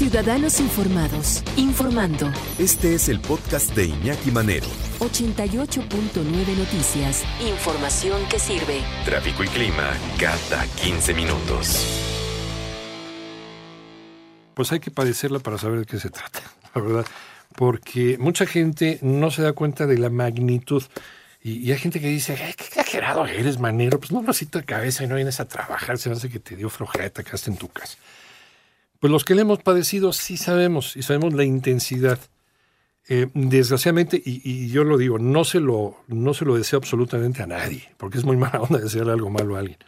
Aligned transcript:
Ciudadanos 0.00 0.60
Informados, 0.60 1.44
informando. 1.58 2.32
Este 2.58 2.94
es 2.94 3.10
el 3.10 3.20
podcast 3.20 3.76
de 3.76 3.84
Iñaki 3.84 4.30
Manero. 4.30 4.66
88.9 4.98 6.56
Noticias. 6.56 7.22
Información 7.46 8.22
que 8.30 8.38
sirve. 8.38 8.80
Tráfico 9.04 9.44
y 9.44 9.48
clima 9.48 9.92
cada 10.18 10.64
15 10.82 11.12
minutos. 11.12 11.86
Pues 14.54 14.72
hay 14.72 14.80
que 14.80 14.90
padecerla 14.90 15.38
para 15.38 15.58
saber 15.58 15.80
de 15.80 15.84
qué 15.84 16.00
se 16.00 16.08
trata, 16.08 16.40
la 16.74 16.80
verdad. 16.80 17.06
Porque 17.54 18.16
mucha 18.18 18.46
gente 18.46 19.00
no 19.02 19.30
se 19.30 19.42
da 19.42 19.52
cuenta 19.52 19.86
de 19.86 19.98
la 19.98 20.08
magnitud. 20.08 20.82
Y, 21.42 21.70
hay 21.70 21.78
gente 21.78 22.00
que 22.00 22.08
dice, 22.08 22.38
Ay, 22.42 22.54
qué 22.54 22.64
exagerado 22.64 23.26
eres, 23.26 23.58
manero. 23.58 24.00
Pues 24.00 24.12
no 24.12 24.22
necesito 24.22 24.60
de 24.60 24.64
cabeza 24.64 25.04
y 25.04 25.08
no 25.08 25.16
vienes 25.16 25.40
a 25.40 25.44
trabajar. 25.46 25.98
Se 25.98 26.10
hace 26.10 26.30
que 26.30 26.38
te 26.38 26.56
dio 26.56 26.70
flojera, 26.70 27.10
te 27.10 27.22
quedaste 27.22 27.50
en 27.50 27.58
tu 27.58 27.68
casa. 27.68 27.98
Pues 29.00 29.10
los 29.10 29.24
que 29.24 29.34
le 29.34 29.42
hemos 29.42 29.60
padecido 29.62 30.12
sí 30.12 30.36
sabemos 30.36 30.94
y 30.96 31.02
sabemos 31.02 31.32
la 31.32 31.44
intensidad. 31.44 32.18
Eh, 33.08 33.28
desgraciadamente, 33.34 34.22
y, 34.24 34.68
yo 34.68 34.84
lo 34.84 34.98
digo, 34.98 35.18
no 35.18 35.44
se 35.44 35.58
lo, 35.58 35.96
no 36.06 36.34
se 36.34 36.44
lo 36.44 36.54
deseo 36.54 36.76
absolutamente 36.78 37.42
a 37.42 37.46
nadie, 37.46 37.88
porque 37.96 38.18
es 38.18 38.24
muy 38.24 38.36
mala 38.36 38.60
onda 38.60 38.78
desearle 38.78 39.12
algo 39.12 39.30
malo 39.30 39.56
a 39.56 39.60
alguien. 39.60 39.78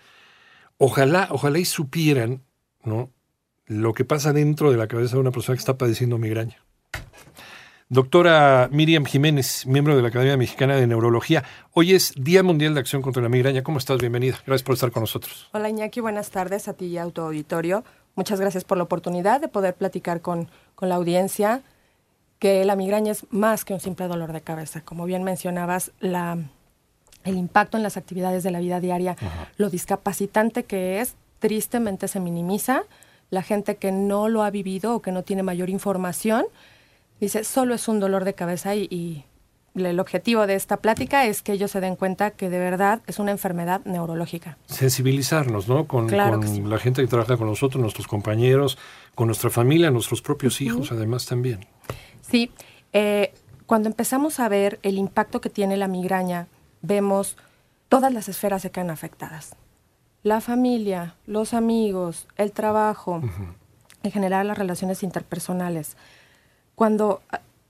Ojalá, 0.78 1.28
ojalá 1.30 1.58
y 1.58 1.66
supieran, 1.66 2.42
¿no? 2.84 3.12
Lo 3.66 3.92
que 3.92 4.04
pasa 4.04 4.32
dentro 4.32 4.72
de 4.72 4.78
la 4.78 4.88
cabeza 4.88 5.16
de 5.16 5.20
una 5.20 5.30
persona 5.30 5.56
que 5.56 5.60
está 5.60 5.78
padeciendo 5.78 6.18
migraña. 6.18 6.64
Doctora 7.92 8.70
Miriam 8.72 9.04
Jiménez, 9.04 9.66
miembro 9.66 9.94
de 9.94 10.00
la 10.00 10.08
Academia 10.08 10.38
Mexicana 10.38 10.76
de 10.76 10.86
Neurología. 10.86 11.44
Hoy 11.74 11.92
es 11.92 12.14
Día 12.16 12.42
Mundial 12.42 12.72
de 12.72 12.80
Acción 12.80 13.02
contra 13.02 13.22
la 13.22 13.28
Migraña. 13.28 13.62
¿Cómo 13.62 13.76
estás? 13.76 13.98
Bienvenida. 13.98 14.38
Gracias 14.46 14.62
por 14.62 14.72
estar 14.76 14.90
con 14.92 15.02
nosotros. 15.02 15.50
Hola 15.52 15.68
Iñaki, 15.68 16.00
buenas 16.00 16.30
tardes 16.30 16.68
a 16.68 16.72
ti 16.72 16.86
y 16.86 16.96
a 16.96 17.04
tu 17.10 17.20
auditorio. 17.20 17.84
Muchas 18.14 18.40
gracias 18.40 18.64
por 18.64 18.78
la 18.78 18.84
oportunidad 18.84 19.42
de 19.42 19.48
poder 19.48 19.74
platicar 19.74 20.22
con, 20.22 20.48
la 20.80 20.94
audiencia 20.94 21.60
que 22.38 22.64
la 22.64 22.76
migraña 22.76 23.12
es 23.12 23.26
más 23.28 23.66
que 23.66 23.74
un 23.74 23.80
simple 23.80 24.08
dolor 24.08 24.32
de 24.32 24.40
cabeza. 24.40 24.80
Como 24.80 25.04
bien 25.04 25.22
mencionabas, 25.22 25.92
la, 26.00 26.38
el 27.24 27.36
impacto 27.36 27.76
en 27.76 27.82
las 27.82 27.98
actividades 27.98 28.42
de 28.42 28.52
la 28.52 28.60
vida 28.60 28.80
diaria, 28.80 29.18
lo 29.58 29.68
discapacitante 29.68 30.64
que 30.64 31.02
es, 31.02 31.14
tristemente 31.40 32.08
se 32.08 32.20
minimiza. 32.20 32.84
La 33.28 33.42
gente 33.42 33.76
que 33.76 33.92
no 33.92 34.30
lo 34.30 34.44
ha 34.44 34.50
vivido 34.50 34.94
o 34.94 35.02
que 35.02 35.12
no 35.12 35.24
tiene 35.24 35.42
mayor 35.42 35.68
información 35.68 36.46
dice, 37.26 37.44
solo 37.44 37.74
es 37.74 37.88
un 37.88 38.00
dolor 38.00 38.24
de 38.24 38.34
cabeza 38.34 38.74
y 38.74 39.24
el 39.74 40.00
objetivo 40.00 40.46
de 40.46 40.54
esta 40.54 40.76
plática 40.78 41.24
es 41.26 41.42
que 41.42 41.52
ellos 41.52 41.70
se 41.70 41.80
den 41.80 41.96
cuenta 41.96 42.30
que 42.32 42.50
de 42.50 42.58
verdad 42.58 43.00
es 43.06 43.18
una 43.18 43.30
enfermedad 43.30 43.80
neurológica. 43.84 44.58
Sensibilizarnos, 44.66 45.68
¿no? 45.68 45.86
Con, 45.86 46.10
la 46.10 46.78
gente 46.78 47.02
que 47.02 47.08
trabaja 47.08 47.36
con 47.36 47.46
nosotros, 47.46 47.80
nuestros 47.80 48.06
compañeros, 48.06 48.78
con 49.14 49.28
nuestra 49.28 49.50
familia, 49.50 49.90
nuestros 49.90 50.20
propios 50.20 50.60
hijos, 50.60 50.92
además 50.92 51.26
también. 51.26 51.66
Sí, 52.20 52.50
eh, 52.92 53.32
cuando 53.66 53.88
empezamos 53.88 54.40
a 54.40 54.48
ver 54.48 54.78
el 54.82 54.98
impacto 54.98 55.40
que 55.40 55.48
tiene 55.48 55.76
la 55.76 55.88
migraña, 55.88 56.48
vemos 56.82 57.36
todas 57.88 58.12
las 58.12 58.28
esferas 58.28 58.62
se 58.62 58.70
quedan 58.70 58.90
afectadas. 58.90 59.56
La 60.22 60.40
familia, 60.40 61.16
los 61.26 61.54
amigos, 61.54 62.28
el 62.36 62.52
trabajo, 62.52 63.22
en 64.02 64.10
general 64.12 64.48
las 64.48 64.58
relaciones 64.58 65.02
interpersonales. 65.02 65.96
Cuando 66.74 67.20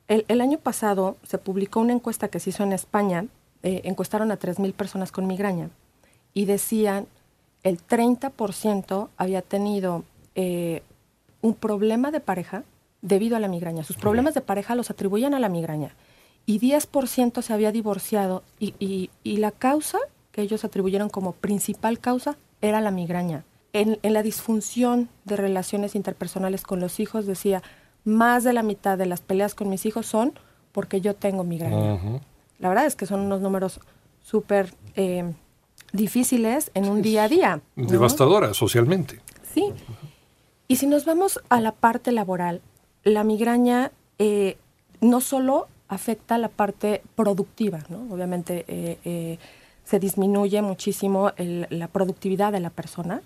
el, 0.08 0.41
año 0.41 0.58
pasado 0.58 1.17
se 1.22 1.39
publicó 1.39 1.81
una 1.81 1.92
encuesta 1.92 2.28
que 2.28 2.41
se 2.41 2.50
hizo 2.50 2.62
en 2.62 2.72
España, 2.72 3.27
eh, 3.62 3.83
encuestaron 3.84 4.31
a 4.31 4.39
3.000 4.39 4.72
personas 4.75 5.12
con 5.12 5.27
migraña 5.27 5.70
y 6.34 6.44
decían 6.44 7.06
el 7.62 7.78
30% 7.78 9.09
había 9.17 9.42
tenido 9.42 10.05
eh, 10.34 10.83
un 11.41 11.55
problema 11.55 12.11
de 12.11 12.20
pareja 12.20 12.64
debido 13.00 13.36
a 13.36 13.41
la 13.41 13.48
migraña. 13.48 13.84
Sus 13.84 13.97
problemas 13.97 14.34
de 14.34 14.41
pareja 14.41 14.75
los 14.75 14.91
atribuían 14.91 15.34
a 15.34 15.41
la 15.41 15.48
migraña 15.48 15.94
y 16.47 16.59
10% 16.59 17.42
se 17.42 17.53
había 17.53 17.72
divorciado 17.72 18.43
y, 18.59 19.10
la 19.25 19.50
causa 19.50 19.98
que 20.32 20.43
ellos 20.43 20.65
atribuyeron 20.65 21.09
como 21.09 21.32
principal 21.32 21.98
causa 21.98 22.37
era 22.60 22.81
la 22.81 22.91
migraña. 22.91 23.44
en, 23.72 23.98
la 24.03 24.22
disfunción 24.22 25.09
de 25.25 25.37
relaciones 25.37 25.94
interpersonales 25.94 26.62
con 26.62 26.81
los 26.81 27.00
hijos 27.00 27.27
decía, 27.27 27.62
más 28.05 28.45
de 28.45 28.53
la 28.53 28.63
mitad 28.63 28.99
de 28.99 29.07
las 29.07 29.21
peleas 29.21 29.55
con 29.55 29.69
mis 29.69 29.87
hijos 29.87 30.07
son 30.07 30.33
porque 30.73 31.01
yo 31.01 31.15
tengo 31.15 31.45
migraña. 31.45 32.01
La 32.59 32.69
verdad 32.69 32.87
es 32.87 32.97
que 32.97 33.07
son 33.07 33.21
unos 33.21 33.41
números 33.41 33.81
súper 34.23 34.75
eh, 34.97 35.33
difíciles 35.93 36.71
en 36.75 36.89
un 36.89 37.03
día 37.03 37.25
a 37.25 37.29
día. 37.29 37.61
Devastadora 37.77 38.55
socialmente. 38.55 39.21
Sí. 39.53 39.73
Y 40.69 40.77
si 40.77 40.87
nos 40.87 41.05
vamos 41.05 41.41
a 41.49 41.61
la 41.61 41.73
parte 41.73 42.13
laboral, 42.13 42.63
la 43.05 43.25
migraña 43.25 43.93
eh, 44.19 44.57
no 45.01 45.21
solo 45.21 45.69
afecta 45.89 46.39
la 46.39 46.49
parte 46.49 47.03
productiva, 47.15 47.81
¿no? 47.91 48.07
Obviamente 48.15 48.65
eh, 48.69 49.39
se 49.84 49.99
disminuye 49.99 50.63
muchísimo 50.63 51.33
la 51.37 51.89
productividad 51.89 52.53
de 52.53 52.61
la 52.61 52.71
persona, 52.71 53.21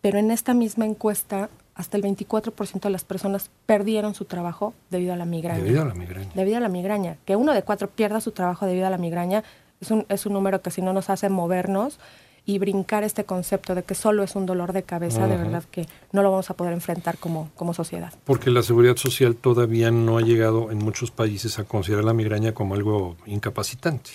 pero 0.00 0.18
en 0.18 0.32
esta 0.32 0.54
misma 0.54 0.86
encuesta 0.86 1.48
hasta 1.78 1.96
el 1.96 2.02
24% 2.02 2.80
de 2.80 2.90
las 2.90 3.04
personas 3.04 3.50
perdieron 3.64 4.14
su 4.14 4.24
trabajo 4.24 4.74
debido 4.90 5.14
a 5.14 5.16
la 5.16 5.24
migraña. 5.24 5.62
Debido 5.62 5.82
a 5.82 5.84
la 5.86 5.94
migraña. 5.94 6.30
Debido 6.34 6.56
a 6.56 6.60
la 6.60 6.68
migraña. 6.68 7.16
Que 7.24 7.36
uno 7.36 7.54
de 7.54 7.62
cuatro 7.62 7.88
pierda 7.88 8.20
su 8.20 8.32
trabajo 8.32 8.66
debido 8.66 8.88
a 8.88 8.90
la 8.90 8.98
migraña 8.98 9.44
es 9.80 9.92
un, 9.92 10.04
es 10.08 10.26
un 10.26 10.32
número 10.32 10.60
que 10.60 10.72
si 10.72 10.82
no 10.82 10.92
nos 10.92 11.08
hace 11.08 11.28
movernos 11.28 12.00
y 12.44 12.58
brincar 12.58 13.04
este 13.04 13.24
concepto 13.24 13.76
de 13.76 13.84
que 13.84 13.94
solo 13.94 14.24
es 14.24 14.34
un 14.34 14.44
dolor 14.44 14.72
de 14.72 14.82
cabeza, 14.82 15.28
de 15.28 15.36
verdad 15.36 15.62
que 15.70 15.86
no 16.10 16.22
lo 16.22 16.32
vamos 16.32 16.50
a 16.50 16.54
poder 16.54 16.72
enfrentar 16.72 17.16
como, 17.18 17.50
como 17.54 17.74
sociedad. 17.74 18.12
Porque 18.24 18.50
la 18.50 18.62
seguridad 18.62 18.96
social 18.96 19.36
todavía 19.36 19.92
no 19.92 20.18
ha 20.18 20.22
llegado 20.22 20.72
en 20.72 20.78
muchos 20.78 21.12
países 21.12 21.60
a 21.60 21.64
considerar 21.64 22.04
la 22.04 22.14
migraña 22.14 22.54
como 22.54 22.74
algo 22.74 23.16
incapacitante. 23.26 24.10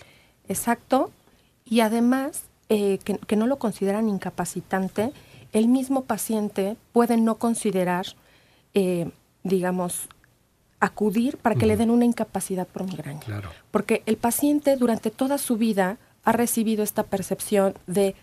Exacto. 0.50 1.12
Y 1.64 1.80
además, 1.80 2.44
eh, 2.68 2.98
que, 3.06 3.20
que 3.20 3.36
no 3.38 3.48
lo 3.48 3.58
consideran 3.58 4.10
incapacitante 4.10 5.14
el 5.54 5.68
mismo 5.68 6.04
paciente 6.04 6.76
puede 6.92 7.18
no 7.18 7.36
considerar, 7.36 8.08
eh, 8.74 9.10
digamos, 9.44 10.10
acudir 10.80 11.38
para 11.38 11.56
que 11.56 11.66
le 11.66 11.78
den 11.78 11.92
una 11.92 12.06
incapacidad 12.06 12.68
por 12.68 12.84
migraña. 12.84 13.22
Porque 13.72 14.04
el 14.06 14.18
paciente 14.18 14.76
durante 14.76 15.12
toda 15.12 15.38
su 15.38 15.56
vida 15.56 15.98
ha 16.26 16.32
recibido 16.34 16.84
esta 16.84 17.04
percepción 17.04 17.76
de, 17.88 18.16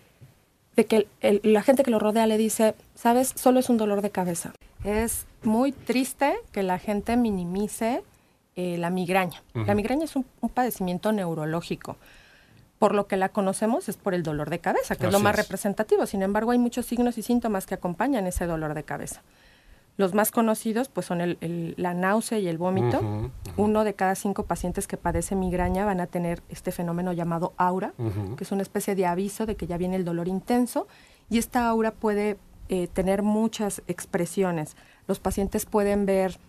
que 0.75 1.07
la 1.43 1.63
gente 1.63 1.83
que 1.83 1.91
lo 1.91 1.99
rodea 1.99 2.27
le 2.27 2.37
dice, 2.37 2.75
sabes, 2.93 3.33
solo 3.35 3.59
es 3.59 3.69
un 3.69 3.77
dolor 3.77 4.01
de 4.01 4.11
cabeza. 4.11 4.53
Es 4.83 5.25
muy 5.43 5.71
triste 5.71 6.35
que 6.51 6.63
la 6.63 6.77
gente 6.77 7.17
minimice 7.17 8.03
eh, 8.55 8.77
la 8.77 8.89
migraña. 8.89 9.41
La 9.53 9.73
migraña 9.73 10.03
es 10.05 10.15
un 10.15 10.25
padecimiento 10.53 11.11
neurológico 11.11 11.97
por 12.81 12.95
lo 12.95 13.05
que 13.05 13.15
la 13.15 13.29
conocemos 13.29 13.89
es 13.89 13.97
por 13.97 14.15
el 14.15 14.23
dolor 14.23 14.49
de 14.49 14.57
cabeza, 14.57 14.95
que 14.95 15.05
es 15.05 15.11
lo 15.11 15.19
más 15.19 15.35
representativo. 15.35 16.07
Sin 16.07 16.23
embargo, 16.23 16.49
hay 16.49 16.57
muchos 16.57 16.87
signos 16.87 17.15
y 17.19 17.21
síntomas 17.21 17.67
que 17.67 17.75
acompañan 17.75 18.25
ese 18.25 18.47
dolor 18.47 18.73
de 18.73 18.81
cabeza. 18.81 19.21
Los 19.97 20.15
más 20.15 20.31
conocidos 20.31 20.89
pues 20.89 21.05
son 21.05 21.21
el, 21.21 21.75
la 21.77 21.93
náusea 21.93 22.39
y 22.39 22.47
el 22.47 22.57
vómito. 22.57 23.29
Uno 23.55 23.83
de 23.83 23.93
cada 23.93 24.15
cinco 24.15 24.47
pacientes 24.47 24.87
que 24.87 24.97
padece 24.97 25.35
migraña 25.35 25.85
van 25.85 25.99
a 25.99 26.07
tener 26.07 26.41
este 26.49 26.71
fenómeno 26.71 27.13
llamado 27.13 27.53
aura, 27.55 27.93
que 28.35 28.43
es 28.43 28.51
una 28.51 28.63
especie 28.63 28.95
de 28.95 29.05
aviso 29.05 29.45
de 29.45 29.55
que 29.55 29.67
ya 29.67 29.77
viene 29.77 29.95
el 29.95 30.03
dolor 30.03 30.27
intenso. 30.27 30.87
Y 31.29 31.37
esta 31.37 31.67
aura 31.67 31.91
puede 31.91 32.39
eh, 32.69 32.87
tener 32.87 33.21
muchas 33.21 33.83
expresiones. 33.85 34.75
Los 35.05 35.19
pacientes 35.19 35.67
pueden 35.67 36.07
ver 36.07 36.39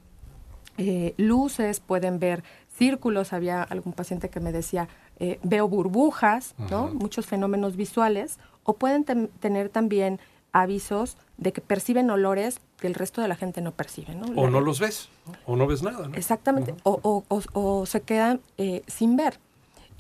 eh, 0.79 1.13
luces, 1.19 1.81
pueden 1.81 2.19
ver 2.19 2.43
círculos. 2.75 3.35
Había 3.35 3.63
algún 3.63 3.93
paciente 3.93 4.31
que 4.31 4.41
me 4.41 4.51
decía, 4.51 4.89
eh, 5.25 5.39
veo 5.45 5.69
burbujas, 5.69 6.57
¿no? 6.69 6.89
muchos 6.89 7.27
fenómenos 7.27 7.77
visuales, 7.77 8.41
o 8.65 8.73
pueden 8.73 9.05
tener 9.05 9.69
también 9.69 10.19
avisos 10.51 11.17
de 11.37 11.53
que 11.53 11.61
perciben 11.61 12.11
olores 12.11 12.59
que 12.81 12.89
el 12.89 12.95
resto 12.95 13.23
de 13.23 13.29
la 13.29 13.37
gente 13.37 13.61
no 13.61 13.71
percibe. 13.71 14.17
¿no? 14.17 14.27
O 14.35 14.51
no 14.51 14.61
los 14.61 14.81
ves, 14.81 15.11
o 15.47 15.55
no 15.55 15.69
ves 15.69 15.85
nada. 15.85 16.11
Exactamente, 16.15 16.75
o, 16.83 17.85
se 17.87 18.01
quedan 18.01 18.41
eh, 18.59 18.83
sin 18.89 19.17
ver. 19.17 19.39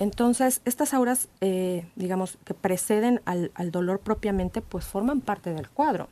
Entonces, 0.00 0.60
estas 0.64 0.92
auras, 0.92 1.28
eh, 1.40 1.86
digamos, 1.94 2.36
que 2.44 2.54
preceden 2.54 3.20
al, 3.24 3.52
dolor 3.70 4.00
propiamente, 4.00 4.60
pues 4.60 4.86
forman 4.86 5.20
parte 5.20 5.54
del 5.54 5.68
cuadro. 5.68 6.08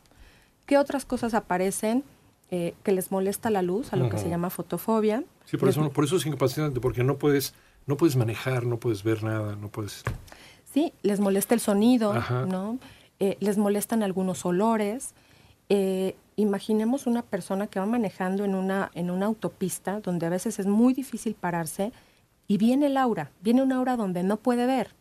¿Qué 0.66 0.78
otras 0.78 1.04
cosas 1.04 1.34
aparecen 1.34 2.04
que 2.48 2.92
les 2.92 3.12
molesta 3.12 3.48
la 3.50 3.62
luz, 3.62 3.92
a 3.92 3.96
lo 3.96 4.08
que 4.08 4.18
se 4.18 4.28
llama 4.28 4.50
fotofobia? 4.50 5.24
Sí, 5.46 5.56
por 5.56 5.68
eso, 5.68 5.90
por 5.90 6.04
eso 6.04 6.16
es 6.16 6.26
incapacitante, 6.26 6.80
porque 6.80 7.02
no 7.02 7.16
puedes 7.16 7.54
no 7.90 7.96
puedes 7.96 8.14
manejar, 8.14 8.64
no 8.64 8.78
puedes 8.78 9.02
ver 9.02 9.24
nada, 9.24 9.56
no 9.56 9.68
puedes... 9.68 10.04
Sí, 10.72 10.94
les 11.02 11.18
molesta 11.18 11.54
el 11.54 11.60
sonido, 11.60 12.14
¿no? 12.46 12.78
Eh, 13.18 13.36
les 13.40 13.58
molestan 13.58 14.04
algunos 14.04 14.46
olores. 14.46 15.14
Eh, 15.68 16.14
imaginemos 16.36 17.08
una 17.08 17.22
persona 17.22 17.66
que 17.66 17.80
va 17.80 17.86
manejando 17.86 18.44
en 18.44 18.54
una, 18.54 18.92
en 18.94 19.10
una 19.10 19.26
autopista 19.26 19.98
donde 19.98 20.26
a 20.26 20.28
veces 20.28 20.60
es 20.60 20.66
muy 20.66 20.94
difícil 20.94 21.34
pararse 21.34 21.92
y 22.46 22.58
viene 22.58 22.86
el 22.86 22.96
aura, 22.96 23.32
viene 23.40 23.62
una 23.62 23.76
aura 23.76 23.96
donde 23.96 24.22
no 24.22 24.36
puede 24.36 24.66
ver. 24.66 24.94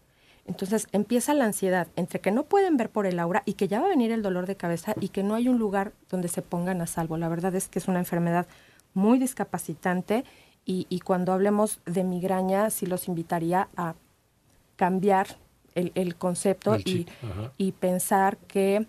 Entonces 0.48 0.88
empieza 0.92 1.36
la 1.36 1.46
ansiedad 1.46 1.88
entre 1.96 2.20
que 2.22 2.32
no 2.32 2.46
pueden 2.46 2.76
ver 2.76 2.90
por 2.90 3.06
el 3.06 3.20
aura 3.20 3.44
y 3.46 3.54
que 3.54 3.68
ya 3.68 3.80
va 3.80 3.86
a 3.86 3.90
venir 3.90 4.12
el 4.12 4.24
dolor 4.24 4.48
de 4.48 4.56
cabeza 4.56 4.96
y 5.00 5.10
que 5.10 5.22
no 5.22 5.36
hay 5.36 5.48
un 5.48 5.60
lugar 5.60 5.94
donde 6.10 6.28
se 6.28 6.42
pongan 6.42 6.82
a 6.82 6.88
salvo. 6.88 7.18
La 7.18 7.30
verdad 7.30 7.54
es 7.54 7.68
que 7.68 7.78
es 7.78 7.88
una 7.88 8.00
enfermedad 8.00 8.48
muy 8.96 9.20
discapacitante 9.20 10.26
y, 10.66 11.00
cuando 11.00 11.34
hablemos 11.34 11.80
de 11.86 12.04
migraña 12.04 12.70
sí 12.70 12.86
los 12.86 13.08
invitaría 13.08 13.70
a 13.76 13.96
cambiar 14.76 15.38
el, 15.74 16.16
concepto 16.16 16.78
y, 16.78 17.08
y 17.58 17.72
pensar 17.72 18.38
que 18.38 18.86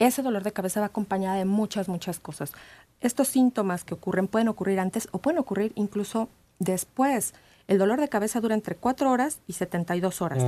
ese 0.00 0.22
dolor 0.22 0.42
de 0.42 0.52
cabeza 0.52 0.80
va 0.80 0.86
acompañada 0.86 1.36
de 1.36 1.44
muchas, 1.44 1.88
muchas 1.88 2.18
cosas. 2.18 2.52
Estos 3.00 3.28
síntomas 3.28 3.84
que 3.84 3.94
ocurren 3.94 4.28
pueden 4.28 4.48
ocurrir 4.48 4.80
antes 4.80 5.08
o 5.12 5.18
pueden 5.18 5.38
ocurrir 5.38 5.72
incluso 5.76 6.28
después. 6.58 7.34
El 7.68 7.78
dolor 7.78 8.00
de 8.00 8.08
cabeza 8.08 8.40
dura 8.40 8.54
entre 8.54 8.74
4 8.74 9.10
horas 9.10 9.40
y 9.46 9.52
72 9.52 10.20
horas, 10.20 10.42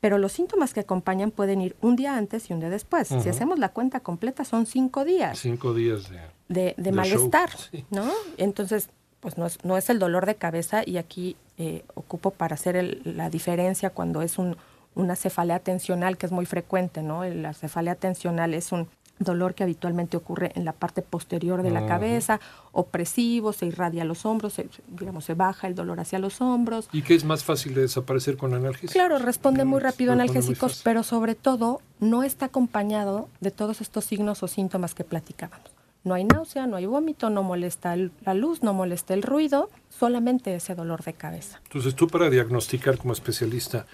pero 0.00 0.18
los 0.18 0.32
síntomas 0.32 0.74
que 0.74 0.80
acompañan 0.80 1.30
pueden 1.30 1.60
ir 1.60 1.76
un 1.80 1.96
día 1.96 2.16
antes 2.16 2.50
y 2.50 2.52
un 2.52 2.60
día 2.60 2.68
después. 2.68 3.08
Si 3.08 3.28
hacemos 3.28 3.58
la 3.58 3.70
cuenta 3.70 4.00
completa 4.00 4.44
son 4.44 4.66
5 4.66 5.04
días. 5.04 5.38
5 5.38 5.74
días 5.74 6.10
de, 6.48 6.74
de, 6.76 6.92
malestar, 6.92 7.50
¿no? 7.90 8.10
Entonces, 8.36 8.90
pues 9.20 9.38
no 9.38 9.46
es, 9.46 9.64
no 9.64 9.76
es 9.76 9.90
el 9.90 9.98
dolor 9.98 10.26
de 10.26 10.36
cabeza 10.36 10.82
y 10.84 10.96
aquí 10.96 11.36
eh, 11.56 11.84
ocupo 11.94 12.30
para 12.30 12.54
hacer 12.54 13.00
la 13.04 13.30
diferencia 13.30 13.90
cuando 13.90 14.22
es 14.22 14.38
un, 14.38 14.56
una 14.94 15.16
cefalea 15.16 15.58
tensional 15.58 16.16
que 16.16 16.26
es 16.26 16.32
muy 16.32 16.46
frecuente, 16.46 17.02
¿no? 17.02 17.24
La 17.24 17.54
cefalea 17.54 17.94
tensional 17.94 18.54
es 18.54 18.72
un 18.72 18.88
dolor 19.18 19.54
que 19.54 19.64
habitualmente 19.64 20.16
ocurre 20.16 20.52
en 20.54 20.64
la 20.64 20.72
parte 20.72 21.02
posterior 21.02 21.62
de 21.62 21.70
la 21.70 21.86
cabeza, 21.86 22.40
opresivo, 22.72 23.52
se 23.52 23.66
irradia 23.66 24.02
a 24.02 24.04
los 24.04 24.24
hombros, 24.24 24.52
se, 24.52 24.68
digamos, 24.86 25.24
se 25.24 25.34
baja 25.34 25.66
el 25.66 25.74
dolor 25.74 26.00
hacia 26.00 26.18
los 26.18 26.40
hombros. 26.40 26.88
¿Y 26.92 27.02
qué 27.02 27.14
es 27.14 27.24
más 27.24 27.44
fácil 27.44 27.74
de 27.74 27.82
desaparecer 27.82 28.36
con 28.36 28.54
analgésicos? 28.54 28.92
Claro, 28.92 29.18
responde 29.18 29.64
muy 29.64 29.80
rápido 29.80 30.12
analgésicos, 30.12 30.82
pero 30.84 31.02
sobre 31.02 31.34
todo 31.34 31.80
no 32.00 32.22
está 32.22 32.46
acompañado 32.46 33.28
de 33.40 33.50
todos 33.50 33.80
estos 33.80 34.04
signos 34.04 34.42
o 34.42 34.48
síntomas 34.48 34.94
que 34.94 35.04
platicábamos. 35.04 35.77
No 36.04 36.14
hay 36.14 36.24
náusea, 36.24 36.66
no 36.66 36.76
hay 36.76 36.86
vómito, 36.86 37.28
no 37.28 37.42
molesta 37.42 37.96
la 37.96 38.34
luz, 38.34 38.62
no 38.62 38.72
molesta 38.72 39.14
el 39.14 39.22
ruido, 39.22 39.68
solamente 39.88 40.54
ese 40.54 40.74
dolor 40.74 41.02
de 41.02 41.12
cabeza. 41.12 41.60
Entonces 41.64 41.94
tú 41.94 42.06
para 42.06 42.30
diagnosticar 42.30 42.98
como 42.98 43.12
especialista 43.12 43.86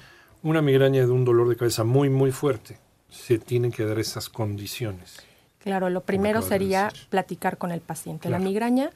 una 0.43 0.61
migraña 0.61 1.07
de 1.07 1.11
un 1.11 1.25
dolor 1.25 1.49
de 1.49 1.57
cabeza 1.57 1.85
muy, 1.85 2.11
muy 2.11 2.31
fuerte, 2.31 2.79
se 3.09 3.39
tienen 3.39 3.73
que 3.73 3.85
dar 3.85 3.99
esas 3.99 4.29
condiciones. 4.29 5.23
Claro, 5.59 5.89
lo 5.89 6.03
primero 6.03 6.43
sería 6.43 6.93
platicar 7.09 7.57
con 7.57 7.71
el 7.71 7.81
paciente. 7.81 8.29
La 8.29 8.39
migraña 8.39 8.91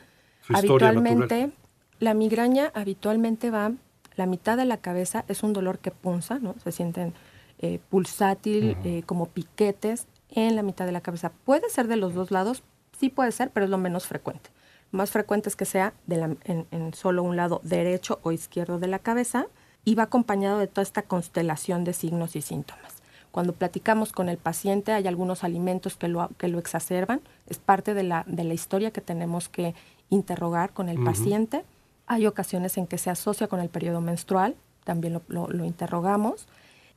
habitualmente, 0.51 1.51
la 1.99 2.13
migraña 2.13 2.71
habitualmente 2.75 3.51
va, 3.51 3.73
la 4.17 4.27
mitad 4.27 4.59
de 4.59 4.67
la 4.67 4.77
cabeza 4.77 5.25
es 5.29 5.43
un 5.43 5.55
dolor 5.55 5.79
que 5.79 5.91
punza, 5.91 6.39
¿no? 6.39 6.55
Se 6.63 6.71
sienten 6.71 7.15
eh, 7.61 7.81
pulsátil, 7.89 8.77
eh, 8.85 9.03
como 9.07 9.27
piquetes 9.27 10.07
en 10.31 10.57
la 10.57 10.63
mitad 10.63 10.85
de 10.85 10.93
la 10.93 11.01
cabeza. 11.01 11.33
Puede 11.45 11.71
ser 11.71 11.89
de 11.89 11.97
los 11.97 12.13
dos 12.13 12.31
lados, 12.31 12.63
sí 12.99 13.09
puede 13.09 13.33
ser, 13.33 13.51
pero 13.51 13.65
es 13.65 13.71
lo 13.71 13.79
menos 13.79 14.07
frecuente. 14.07 14.51
más 14.91 15.11
frecuente 15.11 15.49
es 15.49 15.57
que 15.57 15.65
sea 15.65 15.93
en, 16.09 16.67
en 16.71 16.95
solo 16.95 17.23
un 17.23 17.37
lado 17.37 17.61
derecho 17.63 18.21
o 18.23 18.33
izquierdo 18.33 18.79
de 18.79 18.89
la 18.89 18.99
cabeza 18.99 19.47
y 19.85 19.95
va 19.95 20.05
acompañado 20.05 20.59
de 20.59 20.67
toda 20.67 20.83
esta 20.83 21.03
constelación 21.03 21.85
de 21.85 21.93
signos 21.93 22.37
y 22.37 22.43
síntomas. 22.43 22.99
Cuando 23.31 23.53
platicamos 23.53 24.13
con 24.13 24.29
el 24.29 24.39
paciente 24.39 24.93
hay 24.93 25.07
algunos 25.07 25.45
alimentos 25.45 25.97
que 25.97 26.09
lo, 26.09 26.29
que 26.39 26.49
lo 26.49 26.59
exacerban, 26.59 27.21
es 27.47 27.59
parte 27.59 27.95
de 27.95 28.03
la, 28.03 28.25
de 28.27 28.45
la 28.45 28.55
historia 28.55 28.91
que 28.91 29.01
tenemos 29.01 29.49
que 29.49 29.75
interrogar 30.11 30.73
con 30.73 30.89
el 30.89 31.03
paciente. 31.03 31.65
Hay 32.07 32.27
ocasiones 32.27 32.79
en 32.79 32.87
que 32.87 32.99
se 32.99 33.11
asocia 33.11 33.47
con 33.47 33.61
el 33.61 33.69
periodo 33.69 34.01
menstrual, 34.01 34.57
también 34.85 35.21
lo, 35.29 35.49
lo, 35.49 35.65
interrogamos. 35.65 36.47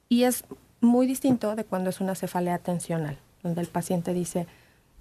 Y 0.08 0.24
es 0.24 0.46
muy 0.80 1.06
distinto 1.06 1.56
de 1.56 1.66
cuando 1.66 1.90
es 1.90 2.00
una 2.00 2.16
cefalea 2.16 2.58
tensional, 2.60 3.18
donde 3.44 3.62
el 3.62 3.68
paciente 3.68 4.14
dice, 4.14 4.48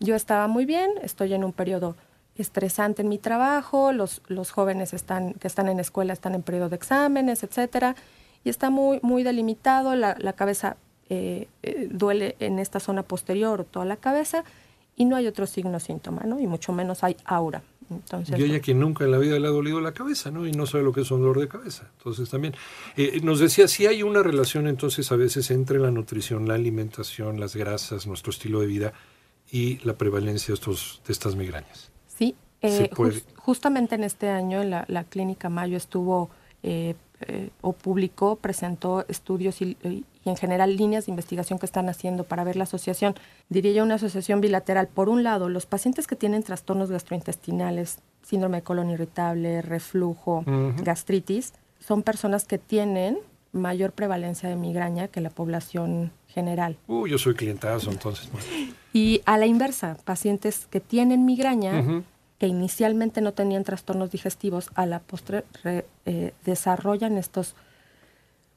yo 0.01 0.17
estaba 0.17 0.49
muy 0.49 0.67
bien, 0.67 0.91
estoy 1.03 1.35
en 1.35 1.45
un 1.45 1.53
periodo 1.53 1.95
estresante 2.37 3.03
en 3.03 3.09
mi 3.09 3.19
trabajo, 3.19 3.93
los, 3.93 4.23
los 4.27 4.51
jóvenes 4.51 4.95
están, 4.95 5.35
que 5.35 5.47
están 5.47 5.69
en 5.69 5.79
escuela 5.79 6.13
están 6.13 6.35
en 6.35 6.43
periodo 6.43 6.71
de 6.71 6.77
exámenes, 6.77 7.43
etcétera, 7.43 7.95
y 8.43 8.49
está 8.49 8.71
muy, 8.71 8.99
muy 9.03 9.23
delimitado, 9.23 9.95
la, 9.95 10.17
la 10.19 10.33
cabeza 10.33 10.77
eh, 11.11 11.49
eh, 11.63 11.89
duele 11.91 12.37
en 12.39 12.59
esta 12.59 12.81
zona 12.81 13.03
posterior 13.03 13.61
o 13.61 13.65
toda 13.65 13.85
la 13.85 13.97
cabeza 13.97 14.45
y 14.97 15.05
no 15.05 15.17
hay 15.17 15.27
otro 15.27 15.47
signo 15.47 15.81
síntoma, 15.81 16.23
¿no? 16.25 16.41
Y 16.41 16.47
mucho 16.47 16.73
menos 16.73 17.05
hay 17.05 17.17
aura. 17.25 17.63
Entonces, 17.91 18.39
y 18.39 18.43
hay 18.45 18.61
quien 18.61 18.79
nunca 18.79 19.05
en 19.05 19.11
la 19.11 19.19
vida 19.19 19.37
le 19.41 19.49
ha 19.49 19.51
dolido 19.51 19.81
la 19.81 19.93
cabeza, 19.93 20.31
¿no? 20.31 20.47
Y 20.47 20.53
no 20.53 20.67
sabe 20.67 20.85
lo 20.85 20.93
que 20.93 21.01
es 21.01 21.11
un 21.11 21.21
dolor 21.21 21.41
de 21.41 21.49
cabeza. 21.49 21.91
Entonces 21.99 22.31
también, 22.31 22.55
eh, 22.97 23.21
nos 23.25 23.41
decía, 23.41 23.67
si 23.67 23.87
hay 23.87 24.05
una 24.05 24.23
relación 24.23 24.69
entonces 24.69 25.11
a 25.11 25.17
veces 25.17 25.51
entre 25.51 25.81
la 25.81 25.91
nutrición, 25.91 26.47
la 26.47 26.55
alimentación, 26.55 27.41
las 27.41 27.57
grasas, 27.57 28.07
nuestro 28.07 28.31
estilo 28.31 28.61
de 28.61 28.67
vida 28.67 28.93
y 29.51 29.79
la 29.85 29.95
prevalencia 29.95 30.49
de, 30.49 30.55
estos, 30.55 31.03
de 31.07 31.13
estas 31.13 31.37
migrañas. 31.37 31.91
Sí, 32.07 32.35
justamente 33.37 33.95
en 33.95 34.05
este 34.05 34.29
año 34.29 34.63
la, 34.65 34.85
la 34.89 35.05
Clínica 35.05 35.49
Mayo 35.49 35.77
estuvo 35.77 36.31
o 37.61 37.73
publicó, 37.73 38.37
presentó 38.37 39.05
estudios 39.09 39.61
y, 39.61 39.77
y 39.83 40.29
en 40.29 40.37
general 40.37 40.77
líneas 40.77 41.07
de 41.07 41.13
investigación 41.13 41.59
que 41.59 41.67
están 41.67 41.89
haciendo 41.89 42.25
para 42.25 42.45
ver 42.45 42.57
la 42.57 42.65
asociación, 42.65 43.15
diría 43.49 43.73
yo 43.73 43.83
una 43.83 43.97
asociación 43.97 44.41
bilateral. 44.41 44.89
Por 44.89 45.09
un 45.09 45.23
lado, 45.23 45.49
los 45.49 45.67
pacientes 45.67 46.07
que 46.07 46.17
tienen 46.17 46.43
trastornos 46.43 46.91
gastrointestinales, 46.91 47.99
síndrome 48.23 48.59
de 48.59 48.63
colon 48.63 48.91
irritable, 48.91 49.63
reflujo, 49.63 50.45
gastritis, 50.83 51.53
son 51.79 52.03
personas 52.03 52.45
que 52.45 52.59
tienen 52.59 53.19
mayor 53.53 53.93
prevalencia 53.93 54.49
de 54.49 54.57
migraña 54.57 55.09
que 55.09 55.21
la 55.21 55.31
población 55.31 56.13
general. 56.29 56.77
Uh, 56.87 57.07
yo 57.07 57.19
soy 57.19 57.35
clientazo 57.35 57.91
entonces. 57.91 58.29
Y 58.93 59.23
a 59.25 59.39
la 59.39 59.47
inversa, 59.47 59.97
pacientes 60.05 60.67
que 60.71 60.81
tienen 60.81 61.25
migraña, 61.25 62.03
que 62.39 62.47
inicialmente 62.47 63.21
no 63.21 63.33
tenían 63.33 63.65
trastornos 63.65 64.11
digestivos, 64.11 64.71
a 64.75 64.87
la 64.87 65.01
postre 65.01 65.45
eh, 65.65 66.33
desarrollan 66.45 67.19
estos 67.19 67.55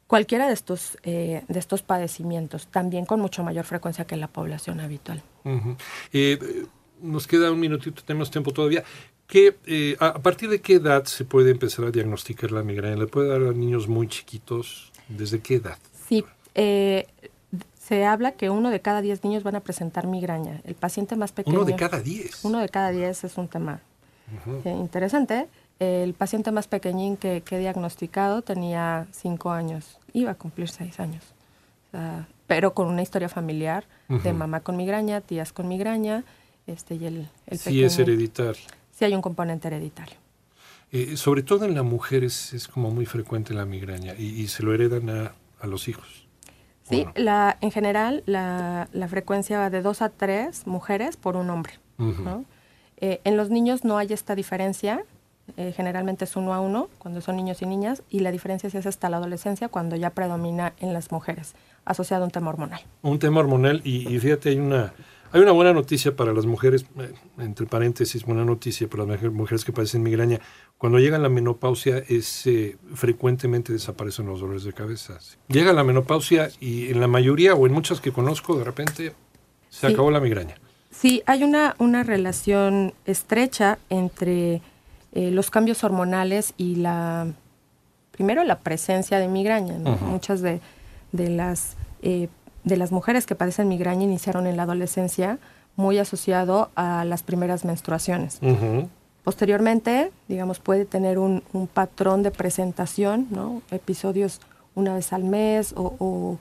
cualquiera 0.07 0.47
de 0.47 0.53
estos, 0.53 0.97
eh, 1.03 1.43
de 1.47 1.59
estos 1.59 1.81
padecimientos, 1.81 2.67
también 2.67 3.05
con 3.05 3.19
mucho 3.19 3.43
mayor 3.43 3.65
frecuencia 3.65 4.05
que 4.05 4.15
la 4.15 4.27
población 4.27 4.79
habitual. 4.79 5.23
Eh, 6.11 6.65
nos 7.01 7.25
queda 7.25 7.51
un 7.51 7.59
minutito, 7.59 8.03
tenemos 8.03 8.29
tiempo 8.29 8.53
todavía. 8.53 8.83
¿Qué, 9.27 9.55
eh, 9.65 9.95
a, 9.99 10.19
partir 10.19 10.49
de 10.49 10.61
qué 10.61 10.75
edad 10.75 11.05
se 11.05 11.25
puede 11.25 11.51
empezar 11.51 11.85
a 11.85 11.91
diagnosticar 11.91 12.51
la 12.51 12.63
migraña? 12.63 12.97
¿Le 12.97 13.07
puede 13.07 13.29
dar 13.29 13.41
a 13.41 13.53
niños 13.53 13.87
muy 13.87 14.07
chiquitos? 14.07 14.91
¿Desde 15.07 15.39
qué 15.39 15.55
edad? 15.55 15.77
Sí, 16.07 16.23
se 16.53 18.05
habla 18.05 18.31
que 18.31 18.49
uno 18.49 18.69
de 18.69 18.79
cada 18.79 19.01
diez 19.01 19.23
niños 19.23 19.43
van 19.43 19.55
a 19.55 19.59
presentar 19.59 20.07
migraña. 20.07 20.61
El 20.63 20.75
paciente 20.75 21.15
más 21.15 21.31
pequeño... 21.31 21.57
¿Uno 21.57 21.65
de 21.65 21.75
cada 21.75 21.99
diez? 21.99 22.43
Uno 22.45 22.59
de 22.59 22.69
cada 22.69 22.91
diez 22.91 23.23
es 23.23 23.37
un 23.37 23.47
tema 23.47 23.81
interesante. 24.63 25.47
El 25.79 26.13
paciente 26.13 26.51
más 26.51 26.67
pequeñín 26.67 27.17
que, 27.17 27.43
he 27.49 27.59
diagnosticado 27.59 28.41
tenía 28.41 29.07
cinco 29.11 29.51
años, 29.51 29.97
iba 30.13 30.31
a 30.31 30.35
cumplir 30.35 30.69
seis 30.69 30.99
años, 30.99 31.23
pero 32.47 32.73
con 32.73 32.87
una 32.87 33.01
historia 33.01 33.27
familiar 33.27 33.85
de 34.07 34.31
mamá 34.31 34.61
con 34.61 34.77
migraña, 34.77 35.19
tías 35.19 35.51
con 35.51 35.67
migraña, 35.67 36.23
este, 36.67 36.95
y 36.95 37.05
el, 37.05 37.27
el 37.47 37.57
Sí 37.57 37.83
es 37.83 37.99
hereditario. 37.99 38.63
Sí 38.93 39.05
hay 39.05 39.13
un 39.13 39.21
componente 39.21 39.67
hereditario. 39.67 40.15
Eh, 40.91 41.17
sobre 41.17 41.41
todo 41.41 41.65
en 41.65 41.73
la 41.73 41.83
mujer 41.83 42.23
es, 42.23 42.69
como 42.71 42.91
muy 42.91 43.07
frecuente 43.07 43.53
la 43.53 43.65
migraña 43.65 44.13
y, 44.13 44.47
se 44.47 44.61
lo 44.61 44.73
heredan 44.73 45.09
a, 45.09 45.33
los 45.67 45.87
hijos. 45.87 46.27
Sí, 46.83 47.07
la, 47.15 47.57
en 47.61 47.71
general 47.71 48.21
la, 48.25 48.87
frecuencia 49.09 49.57
va 49.57 49.69
de 49.69 49.81
dos 49.81 50.01
a 50.01 50.09
tres 50.09 50.67
mujeres 50.67 51.17
por 51.17 51.35
un 51.35 51.49
hombre. 51.49 51.73
Eh, 52.97 53.21
en 53.23 53.37
los 53.37 53.49
niños 53.49 53.83
no 53.83 53.97
hay 53.97 54.13
esta 54.13 54.35
diferencia, 54.35 55.03
eh, 55.57 55.73
generalmente 55.75 56.23
es 56.23 56.35
uno 56.35 56.53
a 56.53 56.61
uno 56.61 56.89
cuando 56.99 57.21
son 57.21 57.35
niños 57.35 57.61
y 57.61 57.65
niñas 57.65 58.01
y 58.09 58.19
la 58.19 58.31
diferencia 58.31 58.69
sí 58.69 58.77
es 58.77 58.85
hasta 58.85 59.09
la 59.09 59.17
adolescencia 59.17 59.67
cuando 59.67 59.95
ya 59.95 60.09
predomina 60.09 60.73
en 60.79 60.93
las 60.93 61.11
mujeres, 61.11 61.53
asociado 61.85 62.23
a 62.23 62.25
un 62.25 62.31
tema 62.31 62.49
hormonal. 62.49 62.81
Un 63.01 63.19
tema 63.19 63.39
hormonal 63.39 63.81
y, 63.83 64.19
fíjate, 64.19 64.49
hay 64.49 64.59
una, 64.59 64.93
hay 65.33 65.41
una 65.41 65.51
buena 65.51 65.73
noticia 65.73 66.15
para 66.15 66.31
las 66.31 66.45
mujeres, 66.45 66.85
eh, 66.99 67.11
entre 67.39 67.65
paréntesis, 67.65 68.23
buena 68.23 68.45
noticia 68.45 68.87
para 68.87 69.03
las 69.05 69.21
mujeres 69.23 69.65
que 69.65 69.73
padecen 69.73 70.03
migraña. 70.03 70.39
Cuando 70.77 70.99
llega 70.99 71.17
la 71.17 71.27
menopausia, 71.27 71.97
es, 72.07 72.45
eh, 72.45 72.77
frecuentemente 72.93 73.73
desaparecen 73.73 74.27
los 74.27 74.41
dolores 74.41 74.63
de 74.63 74.73
cabeza. 74.73 75.17
Llega 75.47 75.73
la 75.73 75.83
menopausia 75.83 76.49
y 76.59 76.91
en 76.91 76.99
la 76.99 77.07
mayoría 77.07 77.55
o 77.55 77.65
en 77.65 77.73
muchas 77.73 77.99
que 77.99 78.11
conozco, 78.11 78.57
de 78.57 78.63
repente 78.63 79.13
se 79.69 79.87
acabó 79.87 80.11
la 80.11 80.19
migraña. 80.19 80.55
Sí, 80.91 81.23
hay 81.25 81.43
una, 81.43 81.75
una 81.79 82.03
relación 82.03 82.93
estrecha 83.07 83.79
entre 83.89 84.61
eh, 85.13 85.31
los 85.31 85.49
cambios 85.49 85.83
hormonales 85.83 86.53
y 86.57 86.75
la, 86.75 87.25
primero 88.11 88.43
la 88.43 88.59
presencia 88.59 89.17
de 89.17 89.27
migraña. 89.27 89.79
Muchas 89.79 90.41
de, 90.41 90.61
de 91.11 91.29
las, 91.29 91.75
eh, 92.03 92.29
de 92.63 92.77
las 92.77 92.91
mujeres 92.91 93.25
que 93.25 93.35
padecen 93.35 93.67
migraña 93.67 94.03
iniciaron 94.03 94.47
en 94.47 94.57
la 94.57 94.63
adolescencia 94.63 95.39
muy 95.75 95.97
asociado 95.97 96.69
a 96.75 97.03
las 97.05 97.23
primeras 97.23 97.65
menstruaciones. 97.65 98.39
Posteriormente, 99.23 100.11
digamos, 100.27 100.59
puede 100.59 100.85
tener 100.85 101.17
un, 101.17 101.43
un, 101.53 101.67
patrón 101.67 102.23
de 102.23 102.31
presentación, 102.31 103.27
¿no? 103.31 103.61
episodios 103.71 104.41
una 104.75 104.93
vez 104.95 105.13
al 105.13 105.23
mes 105.23 105.73
o, 105.77 105.95
o- 105.99 106.37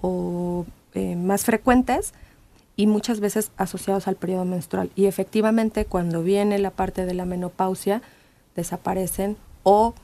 o, 0.00 0.66
eh, 0.94 1.16
más 1.16 1.44
frecuentes 1.44 2.12
y 2.76 2.86
muchas 2.88 3.20
veces 3.20 3.52
asociados 3.56 4.08
al 4.08 4.16
periodo 4.16 4.44
menstrual. 4.44 4.90
Y 4.96 5.06
efectivamente 5.06 5.84
cuando 5.86 6.22
viene 6.22 6.58
la 6.58 6.70
parte 6.70 7.06
de 7.06 7.14
la 7.14 7.24
menopausia 7.24 8.02
desaparecen 8.56 9.36
o 9.62 9.94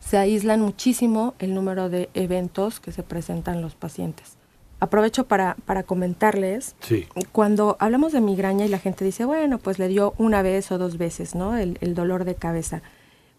se 0.00 0.16
aíslan 0.18 0.60
muchísimo 0.62 1.34
el 1.38 1.54
número 1.54 1.88
de 1.90 2.08
eventos 2.14 2.80
que 2.80 2.90
se 2.92 3.02
presentan 3.02 3.56
en 3.56 3.62
los 3.62 3.74
pacientes. 3.74 4.36
Aprovecho 4.78 5.24
para, 5.26 5.56
para 5.64 5.82
comentarles 5.84 6.74
Sí. 6.80 7.06
cuando 7.32 7.76
hablamos 7.80 8.12
de 8.12 8.20
migraña 8.20 8.66
y 8.66 8.68
la 8.68 8.78
gente 8.78 9.04
dice, 9.04 9.24
bueno, 9.24 9.58
pues 9.58 9.78
le 9.78 9.88
dio 9.88 10.14
una 10.18 10.42
vez 10.42 10.70
o 10.70 10.78
dos 10.78 10.98
veces, 10.98 11.34
¿no? 11.34 11.56
El, 11.56 11.78
el 11.80 11.94
dolor 11.94 12.24
de 12.24 12.34
cabeza. 12.34 12.82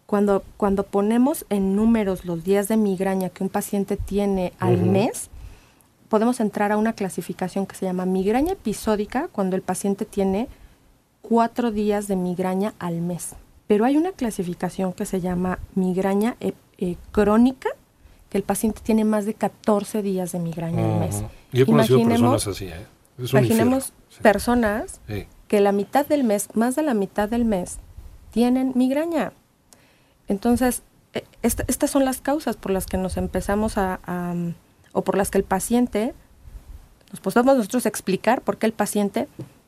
Cuando, 0.06 0.42
cuando 0.56 0.84
ponemos 0.84 1.44
en 1.50 1.76
números 1.76 2.24
los 2.24 2.42
días 2.42 2.66
de 2.66 2.76
migraña 2.76 3.28
que 3.28 3.44
un 3.44 3.50
paciente 3.50 3.96
tiene 3.96 4.52
al 4.58 4.78
mes, 4.82 5.28
podemos 6.08 6.40
entrar 6.40 6.72
a 6.72 6.76
una 6.78 6.94
clasificación 6.94 7.66
que 7.66 7.76
se 7.76 7.84
llama 7.84 8.06
migraña 8.06 8.54
episódica 8.54 9.28
cuando 9.30 9.54
el 9.54 9.62
paciente 9.62 10.06
tiene 10.06 10.48
cuatro 11.20 11.70
días 11.70 12.08
de 12.08 12.16
migraña 12.16 12.72
al 12.78 13.00
mes. 13.02 13.34
Pero 13.66 13.84
hay 13.84 13.96
una 13.98 14.12
clasificación 14.12 14.94
que 14.94 15.04
se 15.04 15.20
llama 15.20 15.58
migraña 15.74 16.36
eh, 16.40 16.54
eh, 16.78 16.96
crónica, 17.12 17.67
que 18.30 18.38
el 18.38 18.44
paciente 18.44 18.80
tiene 18.82 19.04
más 19.04 19.24
de 19.26 19.34
14 19.34 20.02
días 20.02 20.32
de 20.32 20.38
migraña 20.38 20.84
al 20.84 21.00
mes. 21.00 21.22
Yo 21.52 21.62
he 21.62 21.66
conocido 21.66 21.98
Imaginemos- 21.98 22.32
personas 22.44 22.56
así, 22.56 22.66
¿eh? 22.66 22.86
Es 23.18 23.32
un 23.32 23.38
Imaginemos 23.40 23.84
infierno. 23.88 24.06
Sí. 24.10 24.20
personas 24.22 25.00
Sí. 25.08 25.26
que 25.48 25.60
la 25.60 25.72
mitad 25.72 26.06
del 26.06 26.24
mes, 26.24 26.48
más 26.54 26.76
de 26.76 26.82
la 26.82 26.94
mitad 26.94 27.28
del 27.28 27.44
mes, 27.44 27.78
tienen 28.30 28.72
migraña. 28.74 29.32
Entonces, 30.28 30.82
esta- 31.42 31.64
estas 31.68 31.90
son 31.90 32.04
las 32.04 32.20
causas 32.20 32.56
por 32.56 32.70
las 32.70 32.86
que 32.86 32.96
nos 32.98 33.16
empezamos 33.16 33.78
a, 33.78 33.98
a, 34.06 34.34
o 34.92 35.02
por 35.02 35.16
las 35.16 35.30
que 35.30 35.38
el 35.38 35.44
paciente, 35.44 36.14
nos 37.10 37.20
podemos 37.20 37.56
nosotros 37.56 37.86
explicar 37.86 38.42
por 38.42 38.58
qué 38.58 38.66
el 38.66 38.72
paciente 38.72 39.26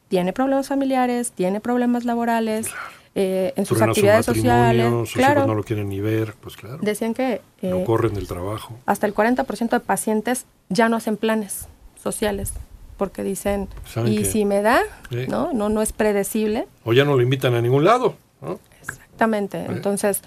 tiene 0.09 0.33
problemas 0.33 0.69
familiares, 0.69 1.33
tiene 1.33 1.61
problemas 1.61 2.05
laborales, 2.05 2.67
eh, 3.15 3.53
en 3.57 3.67
sus 3.67 3.79
su 3.79 3.85
actividades 3.85 4.29
matrimonio, 4.29 4.53
sociales. 4.55 5.09
Sus 5.09 5.13
Claro, 5.19 5.41
hijos 5.41 5.49
no 5.49 5.55
lo 5.55 5.63
quieren 5.65 5.89
ni 5.89 6.01
ver, 6.01 6.35
pues 6.41 6.57
claro. 6.57 6.79
decían 6.81 7.13
que 7.15 7.41
eh, 7.63 7.85
corren 7.87 8.15
del 8.15 8.27
trabajo. 8.29 8.75
hasta 8.87 9.07
el 9.07 9.15
40% 9.15 9.69
de 9.71 9.81
pacientes 9.81 10.47
ya 10.69 10.89
no 10.89 10.97
hacen 10.97 11.17
planes 11.17 11.67
sociales 12.01 12.53
porque 12.97 13.23
dicen, 13.25 13.69
¿Saben 13.87 14.13
y 14.13 14.19
qué? 14.19 14.25
si 14.27 14.45
me 14.45 14.61
da, 14.63 14.81
Sí. 15.11 15.27
¿no? 15.29 15.53
No, 15.55 15.69
no 15.71 15.81
es 15.83 15.93
predecible. 15.93 16.67
O 16.85 16.93
ya 16.93 17.05
no 17.05 17.17
lo 17.17 17.23
invitan 17.23 17.55
a 17.55 17.63
ningún 17.63 17.83
lado, 17.85 18.15
¿no? 18.43 18.61
Exactamente. 18.83 19.65
Entonces, 19.67 20.21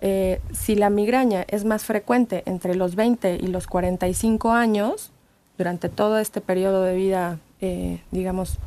eh, 0.00 0.40
si 0.52 0.74
la 0.74 0.90
migraña 0.90 1.44
es 1.48 1.64
más 1.64 1.84
frecuente 1.84 2.42
entre 2.46 2.74
los 2.74 2.96
20 2.96 3.36
y 3.40 3.46
los 3.46 3.66
45 3.68 4.50
años, 4.52 5.12
durante 5.56 5.88
todo 5.88 6.18
este 6.18 6.40
periodo 6.40 6.82
de 6.82 6.96
vida, 6.96 7.38
eh, 7.60 8.00
digamos, 8.10 8.58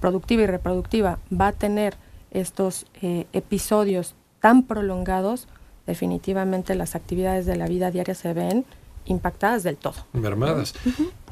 productiva 0.00 0.42
y 0.42 0.46
reproductiva, 0.46 1.18
va 1.32 1.48
a 1.48 1.52
tener 1.52 1.96
estos 2.34 2.86
eh, 3.00 3.26
episodios 3.32 4.14
tan 4.40 4.64
prolongados, 4.64 5.48
definitivamente 5.86 6.74
las 6.74 6.94
actividades 6.94 7.46
de 7.46 7.56
la 7.56 7.66
vida 7.66 7.90
diaria 7.90 8.14
se 8.14 8.34
ven 8.34 8.64
impactadas 9.06 9.62
del 9.62 9.76
todo. 9.76 10.06
mermadas. 10.12 10.74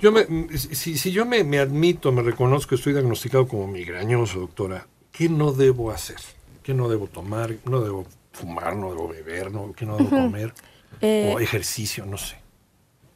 Yo 0.00 0.12
me, 0.12 0.26
si, 0.56 0.96
si 0.96 1.12
yo 1.12 1.26
me, 1.26 1.44
me 1.44 1.58
admito, 1.58 2.12
me 2.12 2.22
reconozco, 2.22 2.74
estoy 2.74 2.92
diagnosticado 2.92 3.46
como 3.48 3.66
migrañoso, 3.66 4.40
doctora, 4.40 4.86
¿qué 5.10 5.28
no 5.28 5.52
debo 5.52 5.90
hacer? 5.90 6.18
¿Qué 6.62 6.74
no 6.74 6.88
debo 6.88 7.06
tomar? 7.06 7.54
¿No 7.64 7.80
debo 7.80 8.06
fumar? 8.32 8.76
¿No 8.76 8.90
debo 8.90 9.08
beber? 9.08 9.50
¿no? 9.52 9.72
¿Qué 9.72 9.86
no 9.86 9.96
debo 9.96 10.10
comer? 10.10 10.52
Eh, 11.00 11.32
o 11.34 11.40
ejercicio, 11.40 12.06
no 12.06 12.18
sé. 12.18 12.36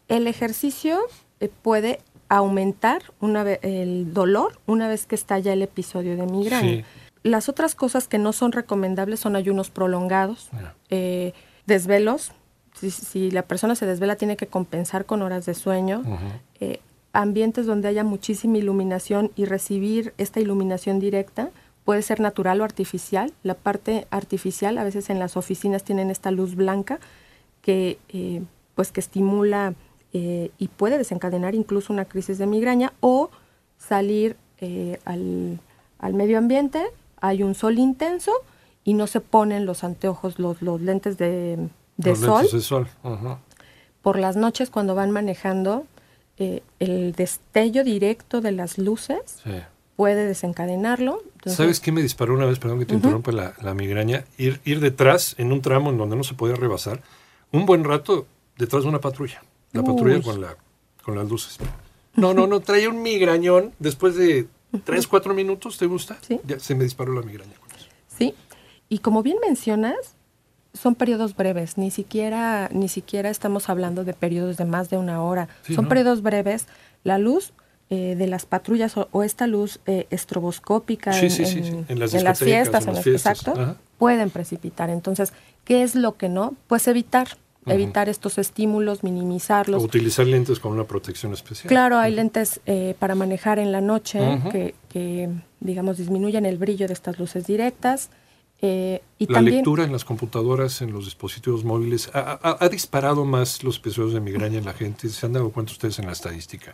El 0.09 0.26
ejercicio 0.26 0.99
eh, 1.40 1.50
puede 1.62 2.00
aumentar 2.28 3.02
una 3.21 3.43
el 3.43 4.12
dolor 4.12 4.59
una 4.66 4.88
vez 4.88 5.07
que 5.07 5.14
estalla 5.14 5.52
el 5.52 5.62
episodio 5.62 6.16
de 6.16 6.26
migraña. 6.26 6.76
Sí. 6.78 6.85
Las 7.26 7.49
otras 7.49 7.75
cosas 7.75 8.09
que 8.09 8.18
no 8.18 8.33
son 8.33 8.52
recomendables 8.52 9.21
son 9.21 9.37
ayunos 9.37 9.71
prolongados, 9.71 10.49
eh, 10.90 11.33
desvelos. 11.66 12.33
Si, 12.75 12.90
si 12.90 13.30
la 13.30 13.42
persona 13.42 13.75
se 13.75 13.87
desvela 13.87 14.16
tiene 14.16 14.37
que 14.37 14.47
compensar 14.47 15.06
con 15.06 15.23
horas 15.23 15.47
de 15.47 15.54
sueño. 15.54 16.02
Eh, 16.61 16.80
ambientes 17.12 17.66
donde 17.66 17.88
haya 17.88 18.04
muchísima 18.04 18.59
iluminación 18.59 19.33
y 19.35 19.47
recibir 19.47 20.12
esta 20.18 20.38
iluminación 20.38 21.00
directa 21.00 21.50
puede 21.85 22.02
ser 22.02 22.21
natural 22.21 22.61
o 22.61 22.64
artificial. 22.64 23.33
La 23.42 23.54
parte 23.54 24.06
artificial, 24.11 24.76
a 24.76 24.85
veces 24.85 25.09
en 25.09 25.18
las 25.18 25.37
oficinas 25.37 25.85
tienen 25.85 26.11
esta 26.11 26.30
luz 26.30 26.54
blanca 26.54 27.00
que, 27.62 27.99
eh, 28.11 28.42
pues 28.75 28.92
que 28.92 29.00
estimula 29.00 29.75
eh, 30.12 30.50
y 30.59 30.68
puede 30.68 30.99
desencadenar 30.99 31.54
incluso 31.54 31.92
una 31.92 32.04
crisis 32.04 32.38
de 32.38 32.47
migraña 32.47 32.92
o 33.00 33.30
salir 33.78 34.37
eh, 34.61 34.99
al, 35.04 35.59
al 35.99 36.14
medio 36.14 36.38
ambiente, 36.38 36.85
hay 37.21 37.43
un 37.43 37.55
sol 37.55 37.79
intenso 37.79 38.33
y 38.85 38.95
no 38.95 39.07
se 39.07 39.21
ponen 39.21 39.67
los 39.67 39.85
anteojos, 39.85 40.39
los, 40.39 40.63
los 40.63 40.81
lentes 40.81 41.19
de, 41.19 41.69
de 41.97 42.11
Los 42.11 42.19
sol 42.21 42.43
lentes 42.43 42.53
de 42.53 42.61
sol. 42.61 42.89
Ajá. 43.03 43.39
por 44.03 44.19
las 44.19 44.37
noches 44.37 44.71
cuando 44.71 44.95
van 44.95 45.11
manejando, 45.11 45.85
eh, 46.39 46.63
el 46.79 47.13
destello 47.13 47.83
directo 47.83 48.41
de 48.41 48.53
las 48.53 48.79
luces 48.79 49.41
Sí. 49.43 49.51
puede 49.97 50.27
desencadenarlo. 50.27 51.23
Entonces, 51.37 51.57
¿Sabes 51.57 51.81
qué 51.81 51.91
me 51.93 52.03
disparó 52.03 52.35
una 52.35 52.45
vez? 52.45 52.59
Perdón 52.59 52.79
que 52.81 52.87
te 52.87 52.95
interrumpa 52.95 53.33
la, 53.33 53.55
la 53.63 53.75
migraña. 53.75 54.25
Ir, 54.39 54.61
ir 54.65 54.81
detrás 54.81 55.35
en 55.39 55.51
un 55.53 55.63
tramo 55.63 55.91
en 55.91 55.99
donde 55.99 56.15
no 56.17 56.23
se 56.25 56.35
podía 56.35 56.55
rebasar, 56.55 57.01
un 57.53 57.65
buen 57.67 57.85
rato 57.85 58.27
detrás 58.59 58.83
de 58.85 58.89
una 58.91 59.01
patrulla. 59.01 59.43
La 59.73 59.83
patrulla 59.83 60.21
con, 60.23 60.41
la, 60.41 60.57
con 61.03 61.17
las 61.17 61.29
luces. 61.29 61.59
No, 62.15 62.33
no, 62.35 62.47
no, 62.47 62.61
traía 62.61 62.89
un 62.89 63.03
migrañón 63.03 63.73
después 63.79 64.15
de 64.17 64.47
tres, 64.80 65.06
cuatro 65.06 65.35
minutos, 65.35 65.78
¿te 65.78 65.87
gusta? 65.87 66.18
Sí. 66.26 66.40
Ya 66.47 66.59
se 66.59 66.75
me 66.75 66.85
disparó 66.85 67.12
la 67.14 67.23
migraña 67.23 67.54
con 67.61 67.71
eso. 67.76 67.87
Sí, 68.16 68.35
y 68.88 68.99
como 68.99 69.23
bien 69.23 69.37
mencionas, 69.47 69.97
son 70.75 70.95
periodos 70.95 71.35
breves, 71.37 71.78
ni 71.78 71.90
siquiera, 71.90 72.68
ni 72.73 72.88
siquiera 72.88 73.30
estamos 73.30 73.68
hablando 73.68 74.04
de 74.04 74.12
periodos 74.14 74.56
de 74.59 74.64
más 74.66 74.90
de 74.90 74.99
una 74.99 75.23
hora. 75.23 75.49
Sí, 75.62 75.75
son 75.75 75.85
¿no? 75.85 75.88
periodos 75.88 76.23
breves. 76.23 76.66
La 77.02 77.18
luz 77.18 77.52
eh, 77.88 78.14
de 78.16 78.26
las 78.26 78.45
patrullas 78.47 78.97
o, 78.97 79.09
o 79.12 79.23
esta 79.23 79.47
luz 79.47 79.80
eh, 79.87 80.06
estroboscópica 80.11 81.12
Sí, 81.12 81.26
en, 81.26 81.30
sí, 81.30 81.47
sí, 81.47 81.59
en- 81.88 81.99
las 81.99 82.12
en 82.14 82.25
las 82.25 82.38
discotecas, 82.38 82.38
fiestas, 82.40 82.83
en 82.83 82.87
las 82.88 82.95
las- 82.97 83.04
fiestas. 83.04 83.38
exacto, 83.40 83.61
Ajá. 83.61 83.76
pueden 83.99 84.30
precipitar. 84.30 84.90
Entonces, 84.90 85.33
¿qué 85.64 85.83
es 85.83 85.95
lo 85.95 86.16
que 86.16 86.28
no? 86.28 86.54
Pues 86.66 86.87
evitar, 86.88 87.28
Evitar 87.75 88.09
estos 88.09 88.39
estímulos, 88.39 89.03
minimizarlos. 89.03 89.83
O 89.83 89.85
utilizar 89.85 90.27
lentes 90.27 90.61
con 90.61 90.73
una 90.73 90.85
protección 90.85 91.33
especial. 91.33 91.69
Claro, 91.69 91.99
hay 91.99 92.15
lentes 92.15 92.61
eh, 92.67 92.95
para 92.99 93.15
manejar 93.15 93.59
en 93.59 93.73
la 93.73 93.81
noche 93.81 94.21
que, 94.53 94.75
que, 94.89 95.31
digamos, 95.61 95.99
disminuyen 95.99 96.47
el 96.47 96.59
brillo 96.59 96.87
de 96.87 96.93
estas 96.95 97.19
luces 97.19 97.47
directas. 97.47 98.11
eh, 98.63 99.03
y 99.19 99.27
La 99.27 99.35
también 99.39 99.57
lectura 99.57 99.85
en 99.85 99.93
las 99.93 100.05
computadoras, 100.05 100.81
en 100.81 100.93
los 100.93 101.05
dispositivos 101.05 101.65
móviles, 101.65 102.09
ha, 102.15 102.39
ha- 102.43 102.57
ha 102.61 102.69
disparado 102.69 103.25
más 103.25 103.63
los 103.65 103.79
episodios 103.79 104.15
de 104.15 104.21
migraña 104.21 104.59
en 104.59 104.65
la 104.65 104.73
gente. 104.73 105.09
¿Se 105.09 105.27
han 105.27 105.33
dado 105.35 105.51
cuenta 105.51 105.73
ustedes 105.73 105.99
en 105.99 106.07
la 106.07 106.13
estadística? 106.13 106.73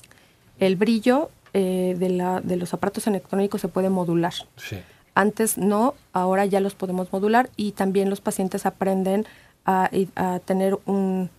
el 0.59 0.77
brillo 0.77 1.31
eh, 1.55 1.97
de, 1.99 2.09
la, 2.11 2.41
de 2.41 2.57
los 2.57 2.73
aparatos 2.73 3.07
electrónicos 3.09 3.61
se 3.61 3.67
puede 3.69 3.91
modular. 3.91 4.33
Sí. 4.57 4.77
Antes 5.15 5.59
no, 5.59 5.95
ahora 6.13 6.47
ya 6.47 6.61
los 6.61 6.75
podemos 6.75 7.13
modular 7.13 7.51
y 7.57 7.73
también 7.73 8.09
los 8.11 8.21
pacientes 8.21 8.65
aprenden 8.65 9.27
a, 9.65 9.91
a 10.17 10.39
tener 10.41 10.79
un 10.87 11.31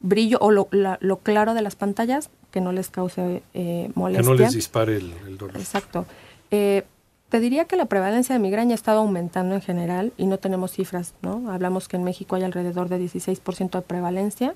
brillo 0.00 0.38
o 0.40 0.50
lo, 0.50 0.68
la- 0.70 0.98
lo 1.00 1.18
claro 1.18 1.54
de 1.54 1.62
las 1.62 1.76
pantallas 1.76 2.30
que 2.50 2.60
no 2.60 2.72
les 2.72 2.88
cause 2.90 3.42
eh, 3.54 3.84
Que 3.86 3.92
molestia. 3.94 4.28
no 4.28 4.34
les 4.34 4.52
dispare 4.54 4.96
el, 4.96 5.12
el 5.26 5.38
dolor. 5.38 5.56
Exacto. 5.56 6.06
Eh, 6.50 6.84
te 7.28 7.38
diría 7.38 7.66
que 7.66 7.76
la 7.76 7.84
prevalencia 7.86 8.34
de 8.34 8.40
migraña 8.40 8.72
ha 8.72 8.74
estado 8.74 8.98
aumentando 9.00 9.54
en 9.54 9.60
general 9.60 10.12
y 10.16 10.26
no 10.26 10.38
tenemos 10.38 10.72
cifras, 10.72 11.14
¿no? 11.22 11.48
Hablamos 11.52 11.86
que 11.86 11.96
en 11.96 12.02
México 12.02 12.34
hay 12.34 12.42
alrededor 12.42 12.88
de 12.88 12.98
16% 13.00 13.70
de 13.70 13.82
prevalencia. 13.82 14.54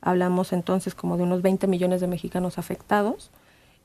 Hablamos 0.00 0.52
entonces 0.54 0.94
como 0.94 1.16
de 1.18 1.24
unos 1.24 1.42
20 1.42 1.66
millones 1.66 2.00
de 2.00 2.06
mexicanos 2.06 2.56
afectados. 2.58 3.30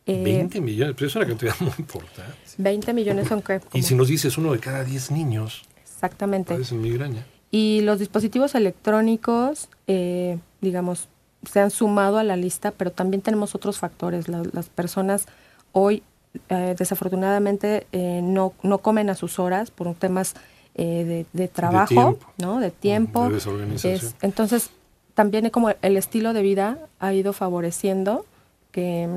Eh, 0.06 0.24
20 0.24 0.62
millones, 0.62 0.96
pero 0.98 1.08
es 1.08 1.16
una 1.18 1.26
cantidad 1.28 1.54
muy 1.60 1.74
importante. 1.80 2.32
20 2.58 2.94
millones 2.94 3.28
son 3.28 3.42
que... 3.42 3.60
Y 3.74 3.82
si 3.84 3.96
nos 3.96 4.08
dices 4.08 4.38
uno 4.38 4.54
de 4.54 4.60
cada 4.60 4.84
10 4.86 5.12
niños 5.12 5.64
Exactamente. 5.84 6.54
padecen 6.54 6.82
migraña. 6.82 7.26
Y 7.52 7.82
los 7.82 8.00
dispositivos 8.00 8.56
electrónicos, 8.56 9.68
eh, 9.88 10.40
digamos, 10.62 11.10
se 11.50 11.60
han 11.60 11.72
sumado 11.72 12.18
a 12.18 12.24
la 12.24 12.36
lista, 12.38 12.72
pero 12.72 12.92
también 12.92 13.22
tenemos 13.22 13.56
otros 13.56 13.78
factores. 13.80 14.28
La- 14.30 14.44
las 14.54 14.70
personas 14.70 15.26
hoy, 15.74 16.04
eh, 16.50 16.76
desafortunadamente, 16.78 17.88
eh, 17.92 18.22
no, 18.24 18.54
no 18.64 18.78
comen 18.78 19.10
a 19.10 19.16
sus 19.16 19.38
horas 19.40 19.70
por 19.72 19.94
temas 19.96 20.36
eh, 20.76 21.04
de, 21.04 21.26
de 21.34 21.48
trabajo, 21.50 21.88
tiempo. 21.88 22.26
¿no? 22.38 22.60
De 22.62 22.72
tiempo. 22.72 23.28
De 23.28 23.36
desorganización. 23.36 23.94
Es- 23.96 24.16
entonces, 24.22 24.70
también 25.14 25.50
como 25.50 25.72
el 25.82 25.98
estilo 25.98 26.32
de 26.32 26.42
vida 26.42 26.78
ha 27.00 27.14
ido 27.14 27.34
favoreciendo 27.34 28.26
que 28.72 29.10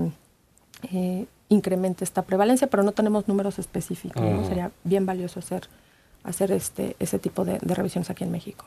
eh, 0.92 1.26
incremente 1.48 2.02
esta 2.02 2.22
prevalencia, 2.22 2.66
pero 2.66 2.82
no 2.82 2.90
tenemos 2.90 3.28
números 3.28 3.60
específicos. 3.60 4.22
Sería 4.48 4.72
bien 4.82 5.06
valioso 5.06 5.38
hacer, 5.38 5.68
hacer 6.24 6.50
este, 6.50 6.96
ese 6.98 7.18
tipo 7.18 7.44
de, 7.44 7.58
de 7.60 7.74
revisiones 7.74 8.10
aquí 8.10 8.24
en 8.24 8.32
México. 8.32 8.66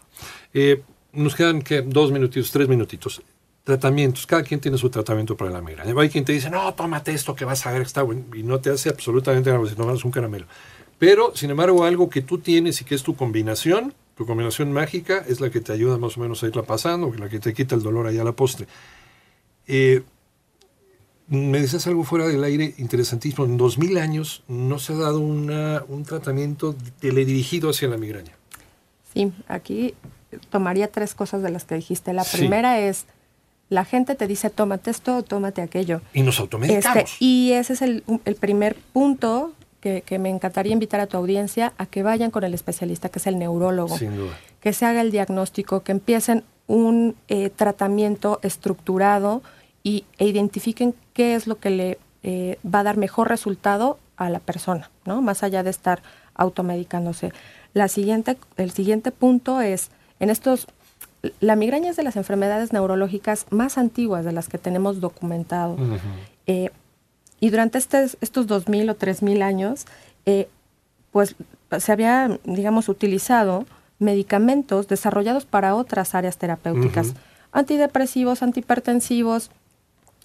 Eh, 0.54 0.82
nos 1.14 1.36
quedan 1.36 1.62
¿qué? 1.62 1.82
dos 1.82 2.12
minutitos, 2.12 2.52
tres 2.52 2.68
minutitos. 2.68 3.22
tratamientos, 3.68 4.26
cada 4.26 4.44
quien 4.44 4.62
tiene 4.62 4.78
su 4.78 4.90
tratamiento 4.90 5.36
para 5.36 5.52
la 5.52 5.62
migraña. 5.62 5.94
Hay 6.00 6.10
quien 6.10 6.24
te 6.24 6.32
dice, 6.32 6.50
no, 6.50 6.74
tómate 6.74 7.12
esto 7.12 7.36
que 7.36 7.44
vas 7.44 7.66
a 7.66 7.74
ver 7.74 7.82
está 7.82 8.02
bueno, 8.02 8.24
y 8.34 8.42
no 8.42 8.62
te 8.62 8.70
hace 8.70 8.88
absolutamente 8.88 9.52
nada, 9.52 9.68
si 9.68 9.76
tomas 9.76 10.06
un 10.06 10.12
caramelo. 10.12 10.46
Pero, 10.98 11.36
sin 11.36 11.50
embargo, 11.50 11.84
algo 11.84 12.10
que 12.10 12.22
tú 12.22 12.38
tienes 12.38 12.80
y 12.80 12.86
que 12.86 12.96
es 12.96 13.04
tu 13.04 13.16
combinación, 13.16 13.94
tu 14.16 14.26
combinación 14.26 14.72
mágica, 14.72 15.24
es 15.28 15.42
la 15.42 15.50
que 15.50 15.60
te 15.60 15.74
ayuda 15.74 15.98
más 15.98 16.18
o 16.18 16.22
menos 16.22 16.42
a 16.44 16.48
irla 16.48 16.64
pasando, 16.64 17.14
la 17.20 17.28
que 17.28 17.40
te 17.40 17.54
quita 17.54 17.76
el 17.76 17.84
dolor 17.84 18.08
allá 18.08 18.22
a 18.22 18.26
la 18.26 18.32
postre. 18.32 18.68
Eh, 19.68 20.02
me 21.28 21.60
decías 21.60 21.86
algo 21.88 22.04
fuera 22.04 22.28
del 22.28 22.44
aire 22.44 22.74
interesantísimo. 22.78 23.46
En 23.46 23.58
2000 23.58 23.98
años 23.98 24.44
no 24.48 24.80
se 24.80 24.94
ha 24.94 24.98
dado 24.98 25.20
una, 25.20 25.84
un 25.88 26.04
tratamiento 26.04 26.76
teledirigido 27.00 27.70
hacia 27.70 27.88
la 27.88 27.98
migraña. 27.98 28.34
Sí, 29.14 29.32
aquí 29.48 29.94
tomaría 30.50 30.90
tres 30.90 31.14
cosas 31.14 31.42
de 31.42 31.50
las 31.50 31.66
que 31.66 31.76
dijiste. 31.76 32.14
La 32.14 32.24
primera 32.24 32.80
es, 32.80 33.06
la 33.70 33.84
gente 33.84 34.16
te 34.16 34.28
dice, 34.28 34.50
tómate 34.50 34.92
esto, 34.92 35.24
tómate 35.24 35.62
aquello. 35.62 36.02
Y 36.14 36.22
nos 36.22 36.40
automedicamos. 36.40 36.98
Este, 36.98 37.16
y 37.20 37.52
ese 37.54 37.74
es 37.74 37.82
el, 37.82 38.04
el 38.26 38.36
primer 38.36 38.76
punto 38.94 39.54
que, 39.82 40.02
que, 40.02 40.20
me 40.20 40.30
encantaría 40.30 40.74
invitar 40.74 41.00
a 41.00 41.08
tu 41.08 41.18
audiencia 41.18 41.74
a 41.78 41.86
que 41.86 42.04
vayan 42.04 42.32
con 42.32 42.44
el 42.44 42.54
especialista, 42.54 43.10
que 43.10 43.20
es 43.20 43.28
el 43.28 43.38
neurólogo. 43.38 43.98
Sin 43.98 44.16
duda. 44.16 44.38
Que 44.62 44.74
se 44.74 44.86
haga 44.86 45.02
el 45.02 45.12
diagnóstico, 45.12 45.84
que 45.84 45.92
empiecen 45.92 46.44
un 46.68 47.16
eh, 47.28 47.50
tratamiento 47.50 48.40
estructurado 48.44 49.42
y, 49.88 50.04
e 50.18 50.26
identifiquen 50.28 50.94
qué 51.14 51.36
es 51.36 51.48
lo 51.48 51.60
que 51.60 51.70
le 51.70 51.98
eh, 52.22 52.60
va 52.66 52.82
a 52.82 52.84
dar 52.84 52.98
mejor 52.98 53.30
resultado 53.30 53.98
a 54.18 54.30
la 54.30 54.40
persona, 54.40 54.92
¿no? 55.06 55.22
Más 55.22 55.44
allá 55.44 55.64
de 55.64 55.70
estar 55.70 56.02
automedicándose. 56.36 57.32
La 57.74 57.88
siguiente, 57.88 58.38
el 58.58 58.72
siguiente 58.72 59.12
punto 59.12 59.62
es, 59.62 59.90
en 60.20 60.30
estos, 60.30 60.68
la 61.40 61.56
migraña 61.56 61.92
es 61.92 61.96
de 61.96 62.04
las 62.04 62.18
enfermedades 62.18 62.74
neurológicas 62.74 63.46
más 63.50 63.78
antiguas 63.78 64.26
de 64.26 64.34
las 64.34 64.50
que 64.50 64.58
tenemos 64.58 65.00
documentado. 65.00 65.76
Uh 65.76 65.78
-huh. 65.78 66.00
eh, 66.48 66.70
y 67.40 67.50
durante 67.50 67.78
estes, 67.78 68.18
estos 68.20 68.46
2.000 68.48 68.92
o 68.92 68.96
3.000 68.98 69.42
años, 69.42 69.86
eh, 70.26 70.50
pues 71.12 71.36
se 71.80 71.92
había, 71.94 72.38
digamos, 72.44 72.90
utilizado 72.90 73.66
medicamentos 74.00 74.90
desarrollados 74.90 75.46
para 75.46 75.76
otras 75.76 76.14
áreas 76.14 76.38
terapéuticas. 76.38 77.08
Uh 77.08 77.12
-huh. 77.12 77.18
Antidepresivos, 77.54 78.44
antihipertensivos, 78.44 79.50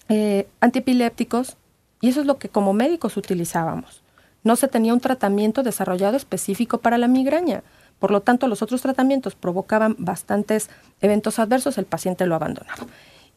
eh, 0.09 0.47
antiepilépticos, 0.59 1.57
y 2.01 2.09
eso 2.09 2.21
es 2.21 2.27
lo 2.27 2.37
que 2.37 2.49
como 2.49 2.73
médicos 2.73 3.17
utilizábamos. 3.17 4.03
No 4.43 4.55
se 4.55 4.67
tenía 4.67 4.93
un 4.93 4.99
tratamiento 4.99 5.63
desarrollado 5.63 6.17
específico 6.17 6.79
para 6.79 6.97
la 6.97 7.07
migraña. 7.07 7.63
Por 7.99 8.11
lo 8.11 8.21
tanto, 8.21 8.47
los 8.47 8.61
otros 8.61 8.81
tratamientos 8.81 9.35
provocaban 9.35 9.95
bastantes 9.97 10.69
eventos 10.99 11.39
adversos, 11.39 11.77
el 11.77 11.85
paciente 11.85 12.25
lo 12.25 12.35
abandonaba. 12.35 12.85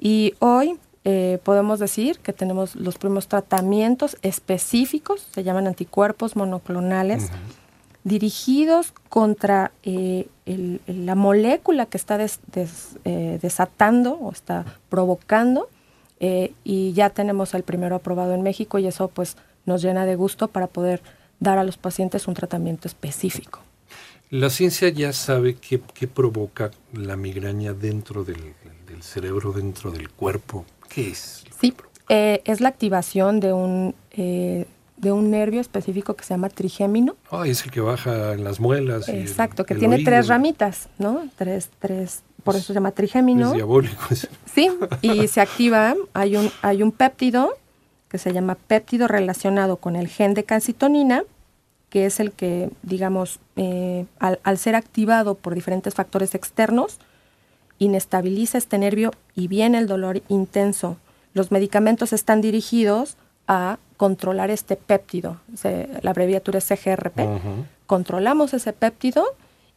Y 0.00 0.34
hoy 0.40 0.78
eh, 1.04 1.38
podemos 1.44 1.78
decir 1.78 2.18
que 2.18 2.32
tenemos 2.32 2.74
los 2.74 2.98
primeros 2.98 3.28
tratamientos 3.28 4.16
específicos, 4.22 5.28
se 5.32 5.44
llaman 5.44 5.68
anticuerpos 5.68 6.34
monoclonales, 6.34 7.24
uh 7.24 7.26
-huh. 7.26 7.38
dirigidos 8.02 8.92
contra 9.08 9.70
eh, 9.84 10.26
el, 10.46 10.80
la 10.88 11.14
molécula 11.14 11.86
que 11.86 11.96
está 11.96 12.18
des, 12.18 12.40
des, 12.52 12.98
eh, 13.04 13.38
desatando 13.40 14.14
o 14.14 14.32
está 14.32 14.64
provocando 14.88 15.68
eh, 16.20 16.52
y 16.64 16.92
ya 16.92 17.10
tenemos 17.10 17.54
el 17.54 17.62
primero 17.62 17.96
aprobado 17.96 18.34
en 18.34 18.42
México 18.42 18.78
y 18.78 18.86
eso 18.86 19.08
pues 19.08 19.36
nos 19.66 19.82
llena 19.82 20.06
de 20.06 20.16
gusto 20.16 20.48
para 20.48 20.66
poder 20.66 21.02
dar 21.40 21.58
a 21.58 21.64
los 21.64 21.76
pacientes 21.76 22.26
un 22.28 22.34
tratamiento 22.34 22.88
específico. 22.88 23.60
La 24.30 24.50
ciencia 24.50 24.88
ya 24.88 25.12
sabe 25.12 25.54
qué, 25.54 25.80
qué 25.94 26.08
provoca 26.08 26.70
la 26.92 27.16
migraña 27.16 27.72
dentro 27.74 28.24
del, 28.24 28.54
del, 28.88 29.02
cerebro, 29.02 29.52
dentro 29.52 29.92
del 29.92 30.10
cuerpo. 30.10 30.64
¿Qué 30.88 31.10
es? 31.10 31.44
Sí, 31.60 31.74
eh, 32.08 32.42
es 32.44 32.60
la 32.60 32.68
activación 32.68 33.38
de 33.38 33.52
un, 33.52 33.94
eh, 34.12 34.66
de 34.96 35.12
un 35.12 35.30
nervio 35.30 35.60
específico 35.60 36.16
que 36.16 36.24
se 36.24 36.34
llama 36.34 36.48
trigémino. 36.48 37.14
Ah, 37.30 37.38
oh, 37.38 37.44
es 37.44 37.64
el 37.64 37.70
que 37.70 37.80
baja 37.80 38.32
en 38.32 38.42
las 38.42 38.58
muelas. 38.58 39.08
Exacto, 39.08 39.62
el, 39.62 39.66
que 39.66 39.74
el 39.74 39.80
tiene 39.80 39.96
oído. 39.96 40.10
tres 40.10 40.26
ramitas, 40.26 40.88
¿no? 40.98 41.28
Tres, 41.36 41.70
tres, 41.78 42.22
por 42.46 42.54
eso 42.56 42.68
se 42.68 42.74
llama 42.74 42.92
trigémino. 42.92 43.48
Es 43.48 43.54
diabólico. 43.54 44.02
Sí, 44.54 44.70
y 45.02 45.28
se 45.28 45.42
activa, 45.42 45.94
hay 46.14 46.36
un, 46.36 46.50
hay 46.62 46.82
un 46.82 46.90
péptido 46.90 47.50
que 48.08 48.16
se 48.16 48.32
llama 48.32 48.54
péptido 48.54 49.06
relacionado 49.06 49.76
con 49.76 49.96
el 49.96 50.08
gen 50.08 50.32
de 50.32 50.44
calcitonina, 50.44 51.24
que 51.90 52.06
es 52.06 52.20
el 52.20 52.32
que, 52.32 52.70
digamos, 52.82 53.38
eh, 53.56 54.06
al, 54.18 54.40
al, 54.44 54.56
ser 54.56 54.74
activado 54.74 55.34
por 55.34 55.54
diferentes 55.54 55.92
factores 55.92 56.34
externos, 56.34 57.00
inestabiliza 57.78 58.56
este 58.56 58.78
nervio 58.78 59.10
y 59.34 59.48
viene 59.48 59.76
el 59.76 59.88
dolor 59.88 60.22
intenso. 60.28 60.96
Los 61.34 61.50
medicamentos 61.50 62.14
están 62.14 62.40
dirigidos 62.40 63.18
a 63.46 63.78
controlar 63.98 64.50
este 64.50 64.76
péptido, 64.76 65.38
se, 65.54 65.90
la 66.00 66.12
abreviatura 66.12 66.58
es 66.58 66.64
CGRP. 66.64 67.18
Uh 67.18 67.22
-huh. 67.22 67.66
Controlamos 67.86 68.54
ese 68.54 68.72
péptido 68.72 69.26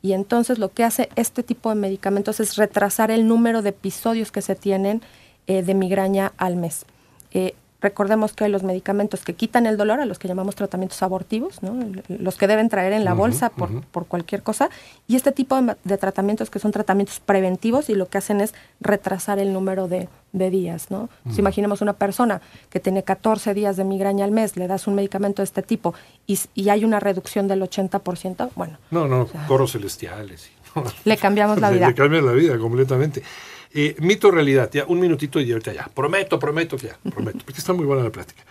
y 0.01 0.13
entonces 0.13 0.59
lo 0.59 0.69
que 0.69 0.83
hace 0.83 1.09
este 1.15 1.43
tipo 1.43 1.69
de 1.69 1.75
medicamentos 1.75 2.39
es 2.39 2.55
retrasar 2.55 3.11
el 3.11 3.27
número 3.27 3.61
de 3.61 3.69
episodios 3.69 4.31
que 4.31 4.41
se 4.41 4.55
tienen 4.55 5.01
eh, 5.47 5.61
de 5.61 5.73
migraña 5.73 6.31
al 6.37 6.55
mes. 6.55 6.85
Eh, 7.31 7.55
recordemos 7.81 8.33
que 8.33 8.43
hay 8.43 8.51
los 8.51 8.63
medicamentos 8.63 9.23
que 9.23 9.33
quitan 9.33 9.65
el 9.65 9.77
dolor, 9.77 9.99
a 9.99 10.05
los 10.05 10.19
que 10.19 10.27
llamamos 10.27 10.55
tratamientos 10.55 11.01
abortivos, 11.01 11.63
¿no? 11.63 11.77
los 12.07 12.37
que 12.37 12.47
deben 12.47 12.69
traer 12.69 12.93
en 12.93 13.05
la 13.05 13.13
uh 13.13 13.15
-huh, 13.15 13.19
bolsa 13.19 13.49
por, 13.49 13.71
uh 13.71 13.75
-huh. 13.75 13.83
por, 13.91 14.05
cualquier 14.05 14.43
cosa, 14.43 14.69
y 15.07 15.15
este 15.15 15.31
tipo 15.31 15.61
de, 15.61 15.75
de, 15.83 15.97
tratamientos 15.97 16.49
que 16.49 16.59
son 16.59 16.71
tratamientos 16.71 17.19
preventivos 17.19 17.89
y 17.89 17.95
lo 17.95 18.07
que 18.07 18.17
hacen 18.17 18.41
es 18.41 18.53
retrasar 18.81 19.39
el 19.39 19.53
número 19.53 19.87
de, 19.87 20.09
de 20.33 20.49
días. 20.49 20.91
¿no? 20.91 21.03
Uh 21.03 21.07
-huh. 21.25 21.33
Si 21.33 21.39
imaginemos 21.39 21.81
una 21.81 21.93
persona 21.93 22.41
que 22.69 22.79
tiene 22.79 23.03
14 23.03 23.53
días 23.53 23.77
de 23.77 23.83
migraña 23.83 24.25
al 24.25 24.31
mes, 24.31 24.57
le 24.57 24.67
das 24.67 24.87
un 24.87 24.95
medicamento 24.95 25.41
de 25.41 25.45
este 25.45 25.63
tipo 25.63 25.93
y, 26.27 26.37
y 26.55 26.69
hay 26.69 26.83
una 26.83 26.99
reducción 26.99 27.47
del 27.47 27.61
80%, 27.61 28.49
bueno. 28.55 28.77
No, 28.91 29.07
no, 29.07 29.21
o 29.21 29.27
sea, 29.27 29.47
coros 29.47 29.71
celestiales. 29.71 30.51
Le 31.05 31.17
cambiamos 31.17 31.59
la 31.59 31.71
vida. 31.71 31.87
le 31.87 31.95
cambias 31.95 32.23
la 32.23 32.31
vida 32.33 32.57
completamente. 32.57 33.23
Eh, 33.71 33.95
mito 33.99 34.31
realidad, 34.31 34.69
ya 34.71 34.85
un 34.87 34.99
minutito 34.99 35.39
y 35.39 35.51
ahorita 35.51 35.73
ya. 35.73 35.87
Prometo, 35.93 36.39
prometo 36.39 36.77
que 36.77 36.87
ya, 36.87 36.97
prometo, 37.11 37.39
porque 37.45 37.59
está 37.59 37.73
muy 37.73 37.85
buena 37.85 38.03
la 38.03 38.11
plática. 38.11 38.43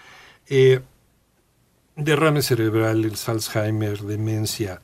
Eh, 0.48 0.80
derrame 1.96 2.42
cerebral, 2.42 3.04
el 3.04 3.14
Alzheimer, 3.26 3.98
demencia. 4.00 4.80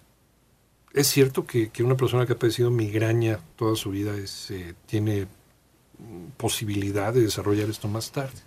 ¿Es 0.93 1.09
cierto 1.09 1.47
que, 1.47 1.71
que, 1.71 1.83
una 1.83 1.97
persona 1.97 2.27
que 2.27 2.33
ha 2.33 2.39
padecido 2.39 2.71
migraña 2.71 3.39
toda 3.57 3.77
su 3.77 3.91
vida 3.91 4.17
es, 4.17 4.51
eh, 4.51 4.75
tiene 4.87 5.27
posibilidad 6.37 7.13
de 7.13 7.23
desarrollar 7.23 7.69
esto 7.71 7.89
más 7.89 8.11
tarde? 8.11 8.39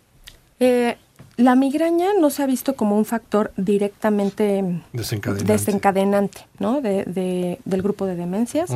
Eh, 0.60 0.98
la 1.38 1.56
migraña 1.56 2.08
no 2.20 2.30
se 2.30 2.44
ha 2.44 2.46
visto 2.46 2.76
como 2.76 2.98
un 2.98 3.06
factor 3.06 3.52
directamente 3.58 4.82
desencadenante, 4.92 5.52
desencadenante 5.52 6.48
¿no? 6.60 6.82
de, 6.82 7.04
de, 7.06 7.60
del 7.64 7.82
grupo 7.82 8.06
de 8.06 8.16
demencias. 8.16 8.70
Uh 8.70 8.76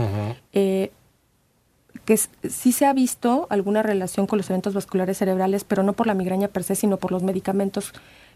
-huh 0.53 0.89
que 2.05 2.17
sí 2.17 2.71
se 2.71 2.85
ha 2.85 2.93
visto 2.93 3.47
alguna 3.49 3.83
relación 3.83 4.27
con 4.27 4.37
los 4.37 4.49
eventos 4.49 4.73
vasculares 4.73 5.17
cerebrales, 5.17 5.63
pero 5.63 5.83
no 5.83 5.93
por 5.93 6.07
la 6.07 6.13
migraña 6.13 6.47
per 6.47 6.63
se, 6.63 6.75
sino 6.75 6.97
por 6.97 7.11
los 7.11 7.23
medicamentos 7.23 7.93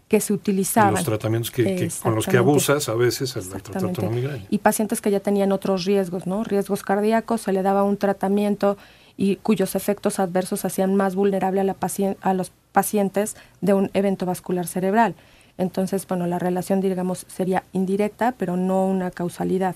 que 0.08 0.20
se 0.20 0.32
utilizaban. 0.32 0.94
Los 0.94 1.04
tratamientos 1.04 1.50
que, 1.50 1.64
que 1.64 1.90
con 2.02 2.14
los 2.14 2.26
que 2.26 2.36
abusas 2.36 2.88
a 2.88 2.94
veces 2.94 3.36
al 3.36 3.48
tratar 3.48 3.82
la 3.82 4.08
migraña. 4.08 4.46
Y 4.50 4.58
pacientes 4.58 5.00
que 5.00 5.10
ya 5.10 5.20
tenían 5.20 5.50
otros 5.50 5.84
riesgos, 5.84 6.26
¿no? 6.26 6.44
Riesgos 6.44 6.82
cardíacos, 6.82 7.40
se 7.40 7.52
le 7.52 7.62
daba 7.62 7.82
un 7.82 7.96
tratamiento 7.96 8.76
y 9.16 9.36
cuyos 9.36 9.74
efectos 9.74 10.20
adversos 10.20 10.64
hacían 10.64 10.94
más 10.94 11.14
vulnerable 11.14 11.60
a, 11.60 11.64
la 11.64 11.76
a 12.20 12.34
los 12.34 12.52
pacientes 12.70 13.36
de 13.60 13.74
un 13.74 13.90
evento 13.94 14.26
vascular 14.26 14.66
cerebral. 14.66 15.14
Entonces, 15.58 16.06
bueno, 16.06 16.26
la 16.26 16.38
relación, 16.38 16.80
digamos, 16.80 17.24
sería 17.28 17.64
indirecta, 17.72 18.32
pero 18.32 18.56
no 18.56 18.86
una 18.86 19.10
causalidad 19.10 19.74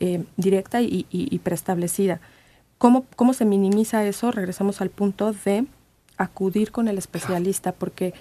eh, 0.00 0.24
directa 0.36 0.82
y, 0.82 1.06
y, 1.10 1.34
y 1.34 1.38
preestablecida. 1.38 2.20
¿Cómo, 2.82 3.06
¿Cómo 3.14 3.32
se 3.32 3.44
minimiza 3.44 4.04
eso? 4.04 4.32
Regresamos 4.32 4.80
al 4.80 4.90
punto 4.90 5.32
de 5.32 5.66
acudir 6.16 6.72
con 6.72 6.88
el 6.88 6.98
especialista, 6.98 7.70
porque 7.70 8.12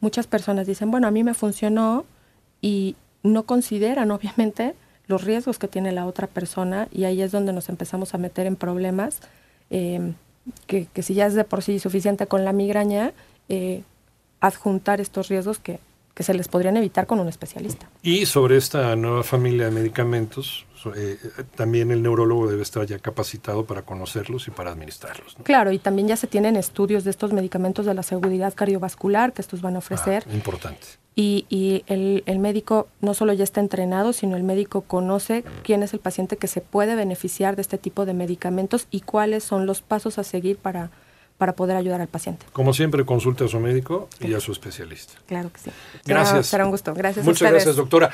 muchas 0.00 0.26
personas 0.26 0.66
dicen, 0.66 0.90
bueno, 0.90 1.06
a 1.08 1.10
mí 1.10 1.24
me 1.24 1.32
funcionó 1.32 2.04
y 2.60 2.96
no 3.22 3.44
consideran, 3.44 4.10
obviamente, 4.10 4.74
los 5.06 5.24
riesgos 5.24 5.58
que 5.58 5.68
tiene 5.68 5.90
la 5.92 6.04
otra 6.04 6.26
persona 6.26 6.86
y 6.92 7.04
ahí 7.04 7.22
es 7.22 7.32
donde 7.32 7.54
nos 7.54 7.70
empezamos 7.70 8.12
a 8.12 8.18
meter 8.18 8.46
en 8.46 8.56
problemas, 8.56 9.20
eh, 9.70 10.12
que, 10.66 10.84
que, 10.92 11.02
si 11.02 11.14
ya 11.14 11.24
es 11.24 11.32
de 11.32 11.44
por 11.44 11.62
sí 11.62 11.78
suficiente 11.78 12.26
con 12.26 12.44
la 12.44 12.52
migraña, 12.52 13.14
eh, 13.48 13.84
adjuntar 14.40 15.00
estos 15.00 15.28
riesgos 15.28 15.58
que, 15.58 15.80
que 16.20 16.24
se 16.24 16.34
les 16.34 16.48
podrían 16.48 16.76
evitar 16.76 17.06
con 17.06 17.18
un 17.18 17.28
especialista. 17.28 17.88
Y 18.02 18.26
sobre 18.26 18.58
esta 18.58 18.94
nueva 18.94 19.22
familia 19.22 19.64
de 19.64 19.70
medicamentos, 19.70 20.66
eh, 20.94 21.16
también 21.54 21.90
el 21.92 22.02
neurólogo 22.02 22.46
debe 22.46 22.62
estar 22.62 22.84
ya 22.84 22.98
capacitado 22.98 23.64
para 23.64 23.86
conocerlos 23.86 24.46
y 24.46 24.50
para 24.50 24.70
administrarlos. 24.70 25.38
¿no? 25.38 25.44
Claro, 25.44 25.72
y 25.72 25.78
también 25.78 26.08
ya 26.08 26.16
se 26.16 26.26
tienen 26.26 26.56
estudios 26.56 27.04
de 27.04 27.10
estos 27.10 27.32
medicamentos 27.32 27.86
de 27.86 27.94
la 27.94 28.02
seguridad 28.02 28.52
cardiovascular 28.52 29.32
que 29.32 29.40
estos 29.40 29.62
van 29.62 29.76
a 29.76 29.78
ofrecer. 29.78 30.24
Ah, 30.28 30.34
importante. 30.34 30.88
Y, 31.16 31.46
y 31.48 31.84
el, 31.86 32.22
el, 32.26 32.38
médico 32.38 32.88
no 33.00 33.14
solo 33.14 33.32
ya 33.32 33.44
está 33.44 33.60
entrenado, 33.60 34.12
sino 34.12 34.36
el 34.36 34.42
médico 34.42 34.82
conoce 34.82 35.42
quién 35.62 35.82
es 35.82 35.94
el 35.94 36.00
paciente 36.00 36.36
que 36.36 36.48
se 36.48 36.60
puede 36.60 36.96
beneficiar 36.96 37.56
de 37.56 37.62
este 37.62 37.78
tipo 37.78 38.04
de 38.04 38.12
medicamentos 38.12 38.88
y 38.90 39.00
cuáles 39.00 39.42
son 39.42 39.64
los 39.64 39.80
pasos 39.80 40.18
a 40.18 40.24
seguir 40.24 40.58
para, 40.58 40.90
para 41.40 41.54
poder 41.54 41.74
ayudar 41.74 42.02
al 42.02 42.06
paciente. 42.06 42.44
Como 42.52 42.74
siempre, 42.74 43.06
consulte 43.06 43.44
a 43.44 43.48
su 43.48 43.58
médico 43.60 44.10
y 44.20 44.34
a 44.34 44.40
su 44.40 44.52
especialista. 44.52 45.14
Claro 45.26 45.50
que 45.50 45.58
sí. 45.58 45.70
Gracias. 46.04 46.48
Será 46.48 46.66
un 46.66 46.70
gusto. 46.70 46.92
Gracias 46.92 47.24
Muchas 47.24 47.48
a 47.48 47.50
gracias, 47.50 47.76
doctora. 47.76 48.12